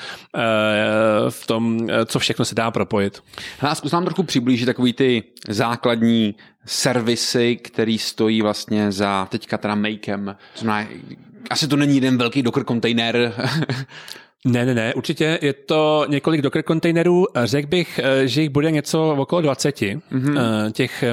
[1.28, 3.22] v tom, co všechno se dá propojit.
[3.60, 6.34] A zkus nám trochu přiblížit takový ty základní
[6.66, 10.36] servisy, který stojí vlastně za teďka teda Makem.
[10.56, 10.88] Znamená,
[11.50, 13.32] asi to není jeden velký Docker kontejner.
[14.46, 17.26] Ne, ne, ne, určitě je to několik Docker kontejnerů.
[17.44, 19.76] Řekl bych, eh, že jich bude něco okolo 20.
[19.76, 20.72] Mm-hmm.
[20.72, 21.12] Těch eh,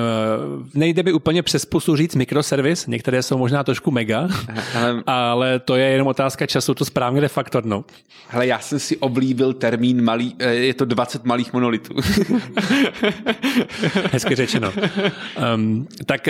[0.73, 4.27] nejde by úplně přes pusu říct mikroservis, některé jsou možná trošku mega,
[4.75, 7.91] ale, ale to je jenom otázka času to správně refaktornout.
[8.27, 11.93] Hele, já jsem si oblíbil termín malý, je to 20 malých monolitů.
[14.11, 14.73] Hezky řečeno.
[15.55, 16.27] Um, tak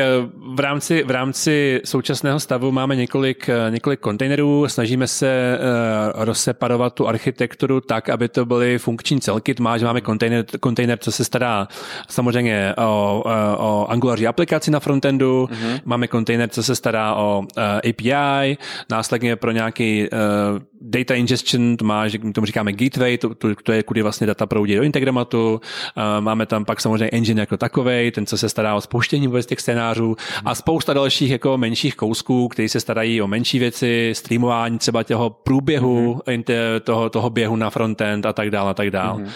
[0.54, 7.08] v rámci, v rámci současného stavu máme několik, několik kontejnerů, snažíme se uh, rozseparovat tu
[7.08, 9.56] architekturu tak, aby to byly funkční celky.
[9.60, 11.68] Máš, máme kontejner, kontejner, co se stará
[12.10, 13.24] samozřejmě o,
[13.58, 15.80] o Angular aplikaci na frontendu, uh-huh.
[15.86, 18.58] máme kontejner, co se stará o uh, API,
[18.90, 23.72] následně pro nějaký uh, data ingestion, to má, že tomu říkáme gateway, to, to, to
[23.72, 25.54] je, kudy vlastně data proudí do Integramatu.
[25.54, 29.46] Uh, máme tam pak samozřejmě engine jako takovej, ten, co se stará o spouštění vůbec
[29.46, 30.16] těch scénářů
[30.46, 35.30] a spousta dalších jako menších kousků, které se starají o menší věci, streamování třeba toho
[35.30, 36.80] průběhu, mm-hmm.
[36.84, 39.24] toho, toho běhu na frontend a tak dále a tak dále.
[39.24, 39.32] Mm-hmm.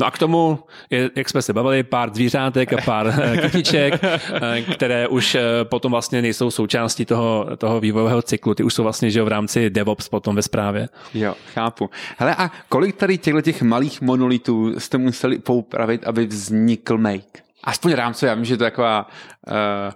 [0.00, 0.58] No a k tomu,
[0.90, 5.42] je, jak jsme se bavili, pár zvířátek a pár eh, kytiček, eh, které už eh,
[5.62, 8.54] potom vlastně nejsou součástí toho, toho vývojového cyklu.
[8.54, 10.88] Ty už jsou vlastně že v rámci DevOps potom ve zprávě.
[11.14, 11.90] Jo, chápu.
[12.18, 17.42] Hele, a kolik tady těchto těch malých monolitů jste museli poupravit, aby vznikl Make?
[17.64, 19.06] Aspoň rámcově, já vím, že to je taková...
[19.46, 19.92] Uh...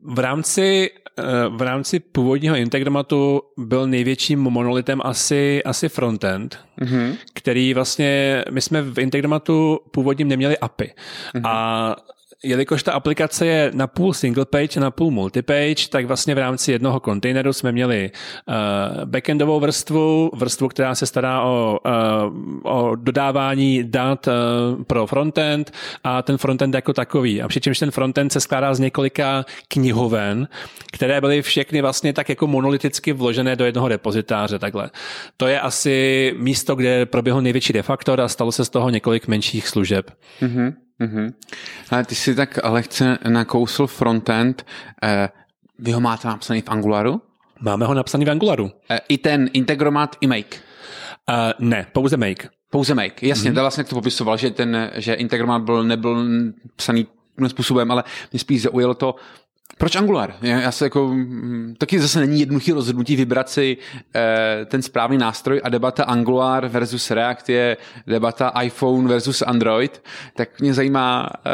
[0.00, 0.90] V rámci
[1.48, 7.16] v rámci původního Integramatu byl největším monolitem asi, asi frontend, mm-hmm.
[7.34, 10.92] který vlastně, my jsme v Integramatu původně neměli API.
[11.34, 11.40] Mm-hmm.
[11.44, 11.96] A
[12.44, 16.72] jelikož ta aplikace je na půl single page na půl multipage, tak vlastně v rámci
[16.72, 18.10] jednoho kontejneru jsme měli
[18.48, 18.54] uh,
[19.04, 25.72] backendovou vrstvu, vrstvu, která se stará o, uh, o dodávání dat uh, pro frontend
[26.04, 27.42] a ten frontend jako takový.
[27.42, 30.48] A přičemž ten frontend se skládá z několika knihoven,
[30.92, 34.90] které byly všechny vlastně tak jako monoliticky vložené do jednoho repozitáře takhle.
[35.36, 39.68] To je asi místo, kde proběhl největší defaktor a stalo se z toho několik menších
[39.68, 40.10] služeb.
[40.40, 40.83] Mm-hmm.
[41.00, 41.34] Mm-hmm.
[41.90, 44.66] Ale ty si tak lehce nakousl frontend.
[45.02, 45.28] Eh,
[45.78, 47.22] vy ho máte napsaný v Angularu?
[47.60, 48.70] Máme ho napsaný v Angularu.
[48.90, 50.56] Eh, I ten Integromat, i Make?
[51.28, 52.48] Uh, ne, pouze Make.
[52.70, 53.54] Pouze Make, jasně, mm-hmm.
[53.54, 56.26] to vlastně to popisoval, že ten, že Integromat byl, nebyl
[56.76, 57.06] psaný
[57.46, 59.14] způsobem, ale mě spíš zaujalo to,
[59.78, 60.34] proč Angular?
[60.42, 63.76] Já se jako, mm, taky zase není jednoduchý rozhodnutí vybrat si
[64.14, 70.02] eh, ten správný nástroj a debata Angular versus React je debata iPhone versus Android,
[70.36, 71.50] tak mě zajímá eh,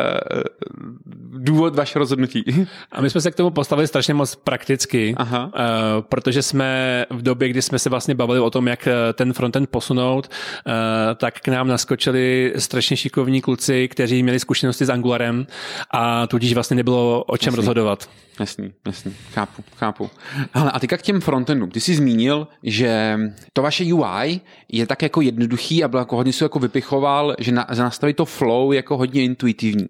[1.32, 2.44] důvod vaše rozhodnutí.
[2.92, 5.50] A my jsme se k tomu postavili strašně moc prakticky, Aha.
[5.56, 5.60] Eh,
[6.08, 9.70] protože jsme v době, kdy jsme se vlastně bavili o tom, jak eh, ten frontend
[9.70, 15.46] posunout, eh, tak k nám naskočili strašně šikovní kluci, kteří měli zkušenosti s Angularem
[15.90, 17.56] a tudíž vlastně nebylo o čem Jasný.
[17.56, 18.09] rozhodovat.
[18.40, 20.10] Jasný, jasný, chápu, chápu.
[20.54, 21.70] Ale a teďka k těm frontendům.
[21.70, 23.18] Ty jsi zmínil, že
[23.52, 27.52] to vaše UI je tak jako jednoduchý a byl jako hodně se jako vypichoval, že
[27.52, 29.88] na, nastavit to flow jako hodně intuitivní.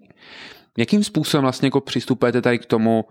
[0.77, 3.05] Jakým způsobem vlastně jako přistupujete tady k tomu,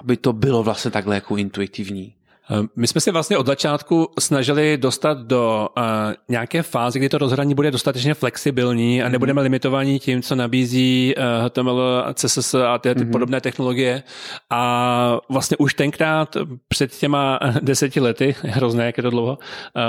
[0.00, 2.14] aby to bylo vlastně takhle jako intuitivní?
[2.50, 5.84] Eh, my jsme se vlastně od začátku snažili dostat do uh,
[6.28, 9.44] nějaké fáze, kdy to rozhraní bude dostatečně flexibilní a nebudeme mm-hmm.
[9.44, 13.10] limitovaní tím, co nabízí uh, eh, HTML, CSS a ty, ty mm-hmm.
[13.10, 14.02] podobné technologie.
[14.50, 16.36] A vlastně už tenkrát
[16.68, 19.38] před těma deseti lety, hrozné, jak je to dlouho,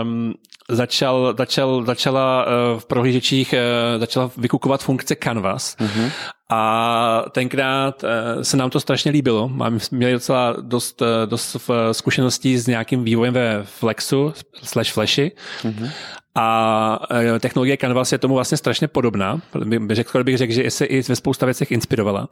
[0.03, 0.33] um,
[0.69, 5.77] začal, začal, začala uh, v prohlížečích uh, začala vykukovat funkce Canvas.
[5.77, 6.11] Mm-hmm.
[6.53, 9.49] A tenkrát eh, se nám to strašně líbilo.
[9.49, 11.57] Máme měli docela dost, eh, dost
[11.91, 14.33] zkušeností s nějakým vývojem ve Flexu
[14.63, 15.31] slash Flashy.
[15.63, 15.89] Mm-hmm.
[16.35, 19.41] A eh, technologie Canvas je tomu vlastně strašně podobná.
[19.89, 22.29] Řekl bych, řekl, že se i ve spousta věcech inspirovala.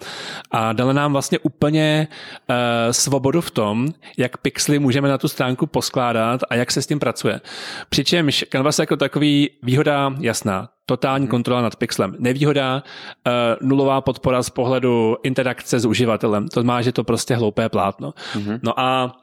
[0.52, 2.08] A dala nám vlastně úplně
[2.50, 2.56] uh,
[2.92, 3.88] svobodu v tom,
[4.18, 7.42] jak pixely můžeme na tu stránku poskládat a jak se s tím pracuje.
[7.90, 11.32] Přičemž Canvas jako takový výhoda jasná totální mhm.
[11.32, 12.16] kontrola nad pixelem.
[12.20, 12.84] Nevýhoda,
[13.28, 16.48] uh, nulová podpora z pohledu interakce s uživatelem.
[16.48, 18.14] To má, že to prostě hloupé plátno.
[18.36, 18.60] Mm-hmm.
[18.64, 19.21] No a Eh,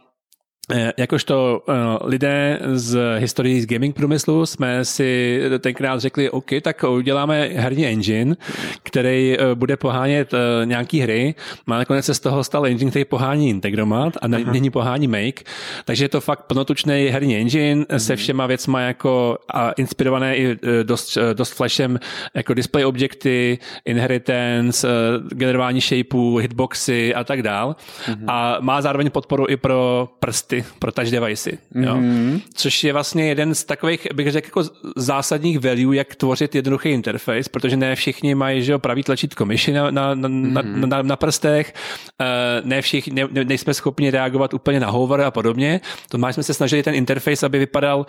[0.97, 1.75] jakožto uh,
[2.09, 8.37] lidé z historii z gaming průmyslu jsme si tenkrát řekli, OK, tak uděláme herní engine,
[8.83, 11.35] který uh, bude pohánět nějaký hry.
[11.67, 15.43] Má nakonec se z toho stal engine, který pohání Integromat a není pohání Make.
[15.85, 17.97] Takže je to fakt plnotučný herní engine uh-huh.
[17.97, 21.99] se všema věcma jako a inspirované i dost, dost flashem
[22.35, 24.89] jako display objekty, inheritance,
[25.29, 27.77] generování shapeů, hitboxy a tak dál.
[28.07, 28.25] Uh-huh.
[28.29, 31.51] A má zároveň podporu i pro prsty pro touch device.
[31.75, 31.95] Jo?
[31.95, 32.41] Mm-hmm.
[32.55, 34.63] Což je vlastně jeden z takových, bych řekl, jako
[34.97, 39.73] zásadních value, jak tvořit jednoduchý interface, protože ne všichni mají že jo, pravý tlačítko myši
[39.73, 40.77] na, na, na, mm-hmm.
[40.77, 41.75] na, na, na prstech,
[42.21, 45.81] uh, ne všichni, ne, nejsme schopni reagovat úplně na hover a podobně.
[46.09, 48.07] To jsme se snažili ten interface, aby vypadal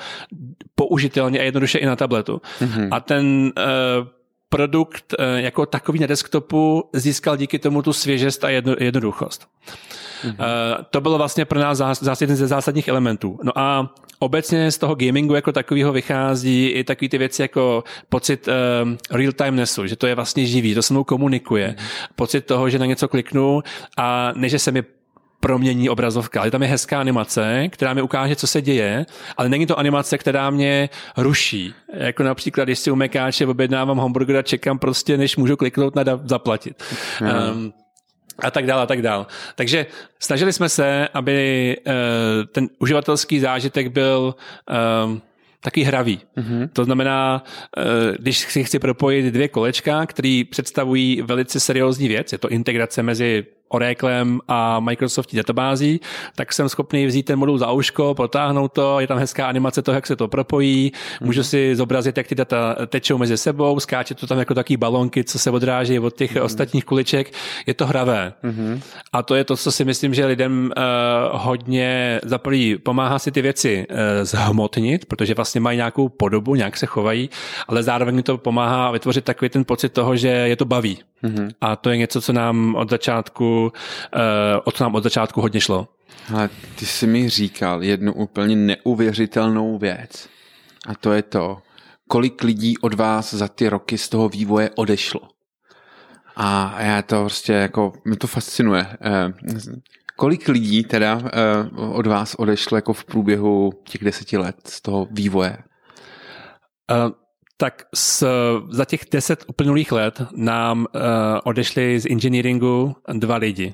[0.76, 2.42] použitelně a jednoduše i na tabletu.
[2.62, 2.88] Mm-hmm.
[2.92, 4.08] A ten uh,
[4.50, 9.48] produkt uh, jako takový na desktopu získal díky tomu tu svěžest a jedno, jednoduchost.
[10.24, 10.36] Mm-hmm.
[10.90, 13.40] To bylo vlastně pro nás zás, zás jeden ze zásadních elementů.
[13.44, 18.48] No a obecně z toho gamingu jako takového vychází i takový ty věci jako pocit
[18.48, 21.76] uh, real-timenessu, že to je vlastně živý, to se mnou komunikuje.
[21.78, 22.08] Mm-hmm.
[22.16, 23.62] Pocit toho, že na něco kliknu
[23.98, 24.84] a ne, že se mi
[25.40, 29.06] promění obrazovka, ale tam je hezká animace, která mi ukáže, co se děje,
[29.38, 31.74] ale není to animace, která mě ruší.
[31.94, 36.04] Jako například, když si u Mekáče objednávám hamburger a čekám prostě, než můžu kliknout na
[36.26, 36.84] zaplatit.
[37.22, 37.28] Mm.
[37.28, 37.74] Um,
[38.40, 39.26] a tak dále, a tak dále.
[39.56, 39.86] Takže
[40.20, 41.94] snažili jsme se, aby uh,
[42.52, 44.36] ten uživatelský zážitek byl
[45.06, 45.18] uh,
[45.62, 46.22] taky hravý.
[46.38, 46.70] Mm-hmm.
[46.74, 47.44] To znamená,
[48.20, 53.46] když si chci propojit dvě kolečka, které představují velice seriózní věc, je to integrace mezi
[53.70, 56.00] Oraclem a Microsoftí databází,
[56.36, 59.96] tak jsem schopný vzít ten modul za uško, protáhnout to, je tam hezká animace toho,
[59.96, 60.92] jak se to propojí,
[61.22, 65.24] můžu si zobrazit, jak ty data tečou mezi sebou, skáče to tam jako taký balonky,
[65.24, 66.44] co se odráží od těch mm-hmm.
[66.44, 67.34] ostatních kuliček,
[67.66, 68.34] je to hravé.
[68.44, 68.82] Mm-hmm.
[69.14, 73.32] A to je to, co si myslím, že lidem uh, hodně za prvý pomáhá si
[73.32, 77.30] ty věci uh, zhmotnit, protože vlastně mají nějakou podobu, nějak se chovají,
[77.68, 81.00] ale zároveň to pomáhá vytvořit takový ten pocit toho, že je to baví.
[81.24, 81.50] Mm-hmm.
[81.62, 83.74] A to je něco, co nám od začátku,
[84.16, 84.22] uh,
[84.64, 85.88] o co nám od začátku hodně šlo.
[86.34, 90.30] Ale ty jsi mi říkal jednu úplně neuvěřitelnou věc.
[90.88, 91.58] A to je to,
[92.08, 95.22] kolik lidí od vás za ty roky z toho vývoje odešlo.
[96.36, 98.88] A já to prostě jako, mě to fascinuje.
[99.02, 99.34] Eh,
[100.16, 105.08] kolik lidí teda eh, od vás odešlo jako v průběhu těch deseti let z toho
[105.12, 105.58] vývoje?
[106.92, 107.12] Uh,
[107.62, 108.26] tak s,
[108.70, 111.02] za těch deset uplynulých let nám uh,
[111.44, 113.74] odešli z engineeringu dva lidi.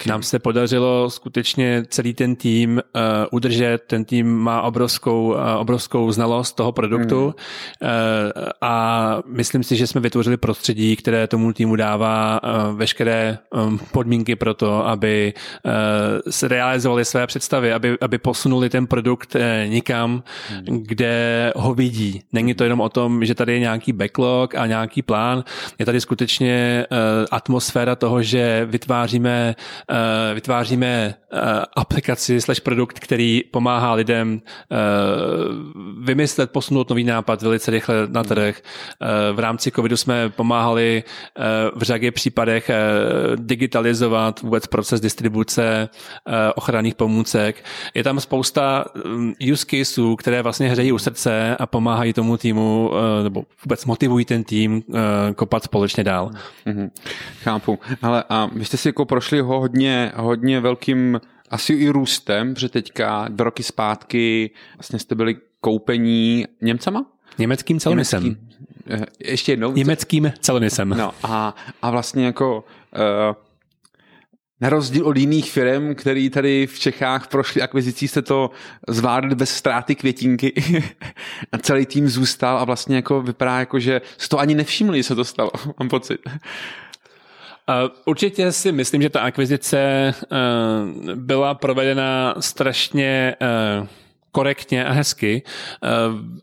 [0.00, 0.10] Okay.
[0.10, 3.78] Nám se podařilo skutečně celý ten tým uh, udržet.
[3.86, 7.26] Ten tým má obrovskou, uh, obrovskou znalost toho produktu mm.
[7.26, 7.32] uh,
[8.60, 14.36] a myslím si, že jsme vytvořili prostředí, které tomu týmu dává uh, veškeré um, podmínky
[14.36, 15.34] pro to, aby
[15.64, 15.72] uh,
[16.30, 20.22] se realizovali své představy, aby, aby posunuli ten produkt uh, nikam,
[20.70, 20.82] mm.
[20.82, 22.22] kde ho vidí.
[22.32, 25.44] Není to jenom o tom, že tady je nějaký backlog a nějaký plán.
[25.78, 26.96] Je tady skutečně uh,
[27.30, 29.54] atmosféra toho, že vytváříme
[30.34, 31.38] vytváříme uh,
[31.76, 38.60] aplikaci slash produkt, který pomáhá lidem uh, vymyslet, posunout nový nápad velice rychle na trh.
[39.32, 41.02] V rámci covidu jsme pomáhali
[41.74, 42.70] v řadě případech
[43.36, 45.88] digitalizovat vůbec proces distribuce
[46.54, 47.64] ochranných pomůcek.
[47.94, 52.90] Je tam spousta um, use caseů, které vlastně hřejí u srdce a pomáhají tomu týmu,
[53.22, 54.82] nebo vůbec motivují ten tým
[55.34, 56.30] kopat společně dál.
[56.66, 56.90] Mm-hmm.
[57.42, 57.78] Chápu.
[58.02, 62.68] Ale a vy jste si jako prošli ho hodně hodně, velkým asi i růstem, protože
[62.68, 67.06] teďka dva roky zpátky vlastně jste byli koupení Němcama?
[67.38, 68.22] Německým celonisem.
[68.22, 68.46] Německý,
[68.90, 69.72] eh, ještě jednou.
[69.72, 70.88] Německým celonisem.
[70.88, 73.34] No a, a vlastně jako uh,
[74.60, 78.50] na rozdíl od jiných firm, který tady v Čechách prošli akvizicí, jste to
[78.88, 80.52] zvládli bez ztráty květinky
[81.52, 85.14] a celý tým zůstal a vlastně jako vypadá jako, že to ani nevšimli, že se
[85.14, 86.20] to stalo, mám pocit.
[88.04, 90.14] Určitě si myslím, že ta akvizice eh,
[91.14, 93.86] byla provedena strašně eh,
[94.32, 95.42] korektně a hezky.
[95.84, 95.88] Eh,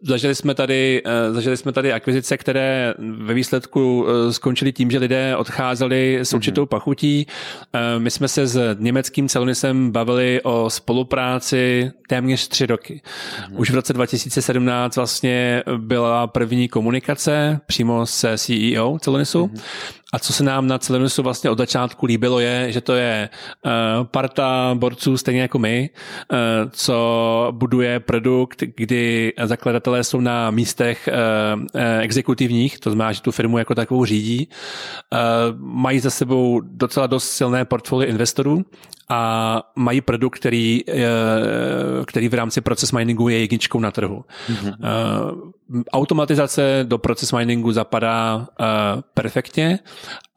[0.02, 6.20] zažili jsme tady, zažili jsme tady akvizice, které ve výsledku skončily tím, že lidé odcházeli
[6.20, 6.68] s určitou mhm.
[6.68, 7.28] pachutí.
[7.98, 13.02] My jsme se s německým celonisem bavili o spolupráci téměř tři roky.
[13.50, 13.60] Mhm.
[13.60, 19.52] Už v roce 2017 vlastně byla první komunikace přímo se CEO celonisu.
[20.14, 23.30] A co se nám na Celenosu vlastně od začátku líbilo je, že to je
[23.66, 23.72] uh,
[24.03, 25.89] parta borců stejně jako my,
[26.32, 26.38] uh,
[26.72, 33.58] co buduje produkt, kdy zakladatelé jsou na místech uh, exekutivních, to znamená, že tu firmu
[33.58, 34.49] jako takovou řídí.
[35.58, 38.66] Mají za sebou docela dost silné portfolio investorů
[39.10, 40.82] a mají produkt, který,
[42.05, 44.26] který v rámci proces miningu je jedničkou na trhu.
[44.49, 44.74] Mm-hmm.
[45.93, 48.47] Automatizace do proces miningu zapadá
[49.14, 49.80] perfektně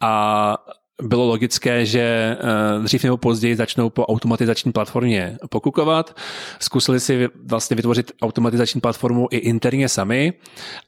[0.00, 0.56] a
[1.02, 2.36] bylo logické, že
[2.82, 6.16] dřív nebo později začnou po automatizační platformě pokukovat.
[6.58, 10.32] Zkusili si vlastně vytvořit automatizační platformu i interně sami,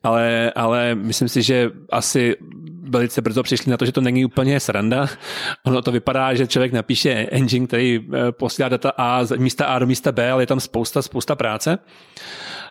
[0.03, 2.37] ale, ale myslím si, že asi
[2.93, 5.09] velice brzo přišli na to, že to není úplně sranda.
[5.64, 9.78] Ono to vypadá, že člověk napíše engine, který eh, posílá data A z místa A
[9.78, 11.78] do místa B, ale je tam spousta, spousta práce.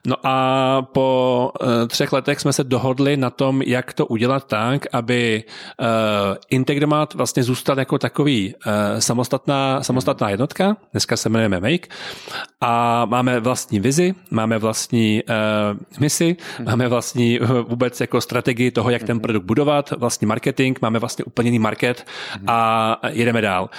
[0.07, 4.85] No a po uh, třech letech jsme se dohodli na tom, jak to udělat tak,
[4.91, 5.43] aby
[5.79, 5.85] uh,
[6.49, 11.87] Integromat vlastně zůstal jako takový uh, samostatná, samostatná jednotka, dneska se jmenujeme Make,
[12.61, 15.23] a máme vlastní vizi, máme vlastní
[15.99, 16.65] misi, hmm.
[16.65, 19.21] máme vlastní vůbec jako strategii toho, jak ten mhm.
[19.21, 22.45] produkt budovat, vlastní marketing, máme vlastně úplně jiný market hmm.
[22.47, 23.69] a jedeme dál.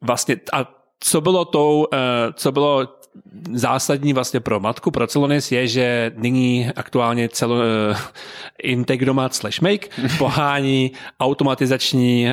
[0.00, 0.68] Vlastně a
[1.00, 1.86] co bylo tou,
[2.34, 2.88] co bylo
[3.52, 7.62] zásadní vlastně pro matku, pro Celonis je, že nyní aktuálně celo, uh,
[8.62, 9.88] Integromat slash Make
[10.18, 12.32] pohání automatizační uh,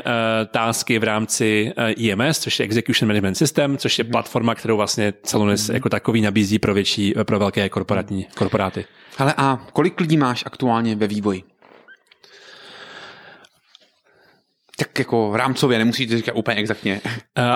[0.52, 4.12] tásky v rámci uh, eh, IMS, což je Execution Management System, což je mhm.
[4.12, 5.74] platforma, kterou vlastně Celonis mm-hmm.
[5.74, 8.86] jako takový nabízí pro větší, pro velké korporátní korporáty.
[9.18, 11.44] Ale a kolik lidí máš aktuálně ve vývoji?
[14.80, 17.02] Tak jako rámcově, nemusíte říkat úplně exaktně.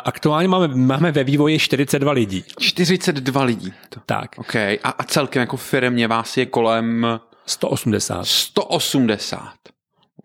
[0.03, 2.45] Aktuálně máme, máme ve vývoji 42 lidí.
[2.59, 3.73] 42 lidí.
[3.89, 3.99] To.
[4.05, 4.29] Tak.
[4.37, 4.55] OK.
[4.55, 7.07] A, a celkem jako firmě vás je kolem
[7.45, 8.25] 180.
[8.25, 9.53] 180.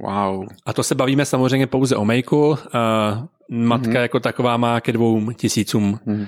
[0.00, 0.46] Wow.
[0.66, 2.48] A to se bavíme samozřejmě pouze o makeu.
[2.48, 2.56] Uh,
[3.50, 4.00] matka mm-hmm.
[4.00, 6.00] jako taková má ke dvou tisícům.
[6.06, 6.26] Mm-hmm.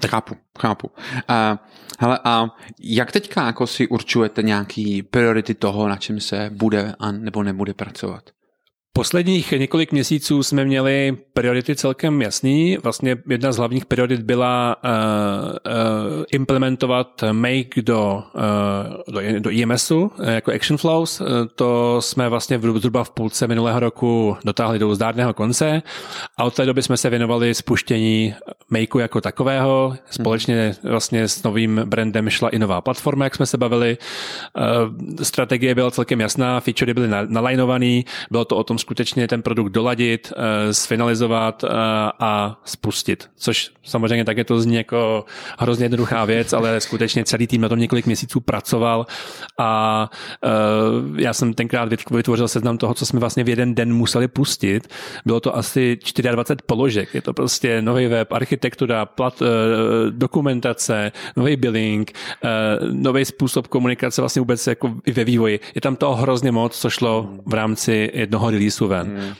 [0.00, 0.10] Tak.
[0.10, 0.88] Chápu, chápu.
[0.88, 1.58] Uh,
[1.98, 2.46] hele, a
[2.80, 7.74] jak teďka jako si určujete nějaký priority toho, na čem se bude a nebo nebude
[7.74, 8.22] pracovat?
[8.92, 12.78] Posledních několik měsíců jsme měli priority celkem jasný.
[12.82, 20.12] Vlastně jedna z hlavních priorit byla uh, uh, implementovat Make do, uh, do, do IMSu
[20.22, 21.22] jako Action Flows.
[21.54, 25.82] To jsme vlastně v, zhruba v půlce minulého roku dotáhli do zdárného konce
[26.36, 28.34] a od té doby jsme se věnovali spuštění
[28.70, 29.94] Makeu jako takového.
[30.10, 33.98] Společně vlastně s novým brandem šla i nová platforma, jak jsme se bavili.
[34.56, 34.64] Uh,
[35.22, 40.32] strategie byla celkem jasná, featurey byly nalajnovaný, bylo to o tom skutečně ten produkt doladit,
[40.36, 41.70] uh, sfinalizovat uh,
[42.20, 43.30] a spustit.
[43.36, 45.24] Což samozřejmě také to zní jako
[45.58, 49.06] hrozně jednoduchá věc, ale skutečně celý tým na tom několik měsíců pracoval
[49.58, 50.10] a
[50.44, 54.88] uh, já jsem tenkrát vytvořil seznam toho, co jsme vlastně v jeden den museli pustit.
[55.24, 55.98] Bylo to asi
[56.32, 57.14] 24 položek.
[57.14, 59.42] Je to prostě nový web, architektura, plat,
[60.10, 62.12] dokumentace, nový billing,
[62.92, 65.60] nový způsob komunikace vlastně vůbec jako i ve vývoji.
[65.74, 69.06] Je tam toho hrozně moc, co šlo v rámci jednoho release ven.
[69.06, 69.34] Hmm.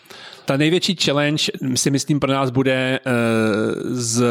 [0.44, 3.12] Ta největší challenge si myslím pro nás bude uh,
[3.90, 4.24] z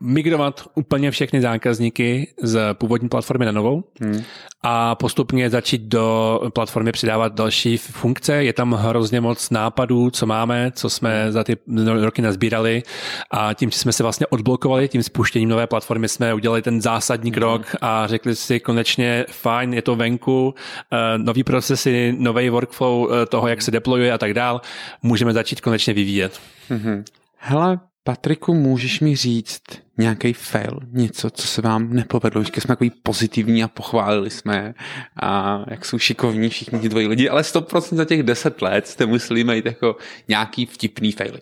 [0.00, 4.22] migrovat úplně všechny zákazníky z původní platformy na novou hmm.
[4.62, 8.44] a postupně začít do platformy přidávat další funkce.
[8.44, 11.56] Je tam hrozně moc nápadů, co máme, co jsme za ty
[12.00, 12.82] roky nazbírali
[13.30, 17.30] a tím, že jsme se vlastně odblokovali, tím spuštěním nové platformy jsme udělali ten zásadní
[17.30, 17.34] hmm.
[17.34, 17.74] krok hmm.
[17.80, 20.54] a řekli si konečně fajn, je to venku,
[20.92, 24.60] uh, nový procesy, nový workflow uh, toho, jak se deployuje a tak dál,
[25.02, 26.40] můžeme začít konečně vyvíjet.
[26.68, 27.04] Hmm.
[27.36, 29.62] Hele, Patriku, můžeš mi říct
[29.98, 34.74] nějaký fail, něco, co se vám nepovedlo, že jsme takový pozitivní a pochválili jsme
[35.22, 39.06] a jak jsou šikovní všichni ti dvoji lidi, ale 100% za těch 10 let jste
[39.06, 39.96] museli mít jako
[40.28, 41.38] nějaký vtipný fail.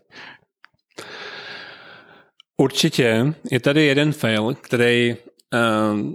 [2.57, 6.15] Určitě je tady jeden fail, který uh,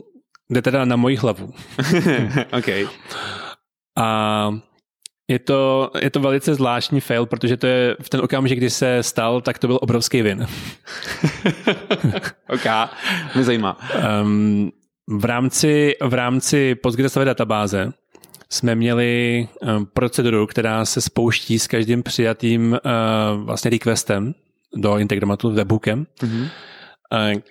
[0.49, 1.53] jde teda na moji hlavu.
[2.57, 2.87] okay.
[3.97, 4.59] A
[5.29, 9.03] je to, je to velice zvláštní fail, protože to je v ten okamžik, kdy se
[9.03, 10.47] stal, tak to byl obrovský win.
[12.49, 12.65] ok,
[13.35, 13.77] mě zajímá.
[14.21, 14.71] Um,
[15.07, 17.93] v rámci, v rámci Postgresové databáze
[18.49, 24.33] jsme měli um, proceduru, která se spouští s každým přijatým uh, vlastně requestem
[24.75, 26.05] do Integromatu webhookem.
[26.21, 26.49] Mm-hmm.
[27.33, 27.41] Uh,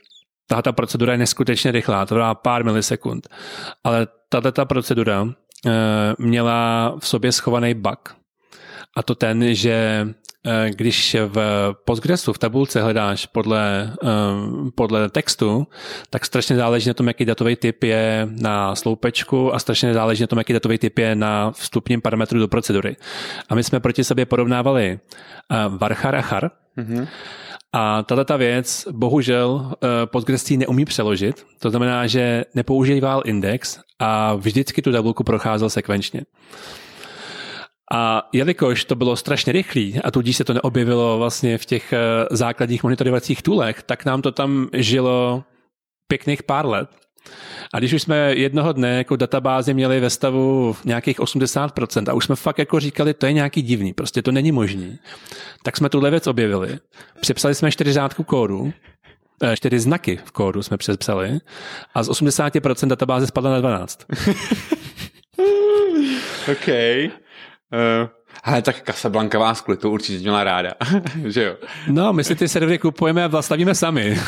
[0.46, 3.28] tahle ta procedura je neskutečně rychlá, to dá pár milisekund.
[3.84, 5.28] Ale tato ta procedura
[6.18, 8.18] měla v sobě schovaný bug.
[8.96, 10.08] A to ten, že
[10.46, 11.38] eh, když v
[11.84, 14.08] Postgresu v tabulce hledáš podle, eh,
[14.74, 15.66] podle textu,
[16.10, 20.26] tak strašně záleží na tom, jaký datový typ je na sloupečku a strašně záleží na
[20.26, 22.96] tom, jaký datový typ je na vstupním parametru do procedury.
[23.48, 24.98] A my jsme proti sobě porovnávali
[25.68, 26.50] varchar a char.
[26.78, 27.08] Mm-hmm.
[27.72, 29.72] A tato věc bohužel
[30.04, 36.22] Postgres neumí přeložit, to znamená, že nepoužíval index a vždycky tu tabulku procházel sekvenčně.
[37.92, 41.98] A jelikož to bylo strašně rychlý a tudíž se to neobjevilo vlastně v těch eh,
[42.30, 45.44] základních monitorovacích toolech, tak nám to tam žilo
[46.08, 46.88] pěkných pár let.
[47.74, 52.24] A když už jsme jednoho dne jako databázi měli ve stavu nějakých 80% a už
[52.24, 54.98] jsme fakt jako říkali, to je nějaký divný, prostě to není možný,
[55.62, 56.78] tak jsme tuhle věc objevili.
[57.20, 58.72] Přepsali jsme čtyři řádku kódu
[59.42, 61.38] Eh, čtyři znaky v kódu jsme přepsali
[61.94, 64.04] a z 80% databáze spadla na 12.
[66.52, 66.68] OK.
[66.68, 68.08] Uh,
[68.44, 70.72] ale tak Casablanca vás kvůli to určitě měla ráda,
[71.24, 71.56] že jo?
[71.88, 74.20] No, my si ty servery kupujeme a stavíme sami.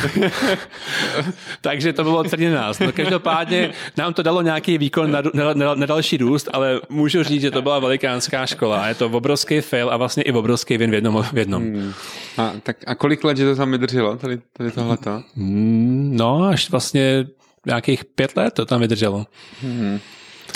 [1.61, 2.78] Takže to bylo celý nás.
[2.78, 7.22] No, každopádně nám to dalo nějaký výkon na, na, na, na další růst, ale můžu
[7.22, 8.88] říct, že to byla velikánská škola.
[8.88, 11.22] Je to obrovský fail a vlastně i obrovský win v jednom.
[11.32, 11.62] V jednom.
[11.62, 11.92] Hmm.
[12.38, 15.22] A, tak, a kolik let, že to tam vydrželo, tady, tady tohleto?
[15.36, 17.26] Hmm, no, až vlastně
[17.66, 19.26] nějakých pět let to tam vydrželo.
[19.62, 20.00] Hmm.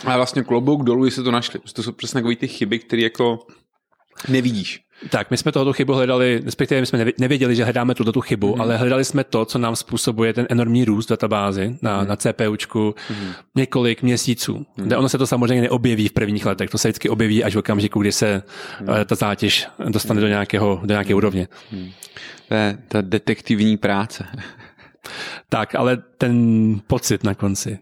[0.05, 1.61] A vlastně klobouk dolů, jestli to našli.
[1.73, 3.39] To jsou přesně takové ty chyby, které jako
[4.29, 4.81] nevidíš.
[5.11, 8.55] Tak, my jsme tohoto chybu hledali, respektive my jsme nevěděli, že hledáme tuto tu chybu,
[8.55, 8.61] mm.
[8.61, 12.09] ale hledali jsme to, co nám způsobuje ten enormní růst databázi na, mm.
[12.09, 13.33] na CPUčku mm.
[13.55, 14.67] několik měsíců.
[14.77, 14.93] Mm.
[14.97, 18.01] Ono se to samozřejmě neobjeví v prvních letech, to se vždycky objeví až v okamžiku,
[18.01, 18.43] kdy se
[18.81, 18.87] mm.
[19.07, 21.49] ta zátěž dostane do, nějakého, do nějaké úrovně.
[21.73, 21.91] Mm.
[22.49, 24.27] To je ta detektivní práce.
[25.49, 27.79] Tak, ale ten pocit na konci.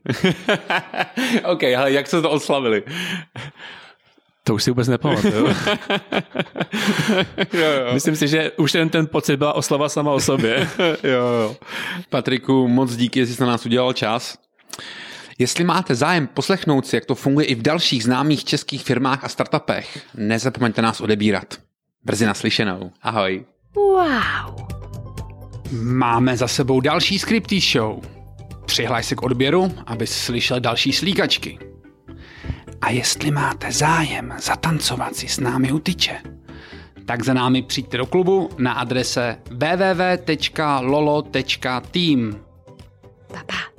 [1.45, 2.83] OK, ale jak se to oslavili?
[4.45, 5.49] To už si vůbec nepamatuju.
[7.93, 10.69] Myslím si, že už jen ten pocit byla oslava sama o sobě.
[11.03, 11.57] jo, jo.
[12.11, 14.39] Patriku, moc díky, jestli jsi na nás udělal čas.
[15.39, 19.29] Jestli máte zájem poslechnout si, jak to funguje i v dalších známých českých firmách a
[19.29, 21.55] startupech, nezapomeňte nás odebírat.
[22.05, 22.93] Brzy naslyšenou.
[23.03, 23.45] Ahoj.
[23.75, 25.02] Wow.
[25.81, 28.01] Máme za sebou další Scripty Show.
[28.67, 31.59] Přihlaj se k odběru, aby slyšel další slíkačky.
[32.81, 36.19] A jestli máte zájem zatancovat si s námi u tyče,
[37.07, 40.41] tak za námi přijďte do klubu na adrese www.lolo.team.
[43.27, 43.72] Papa.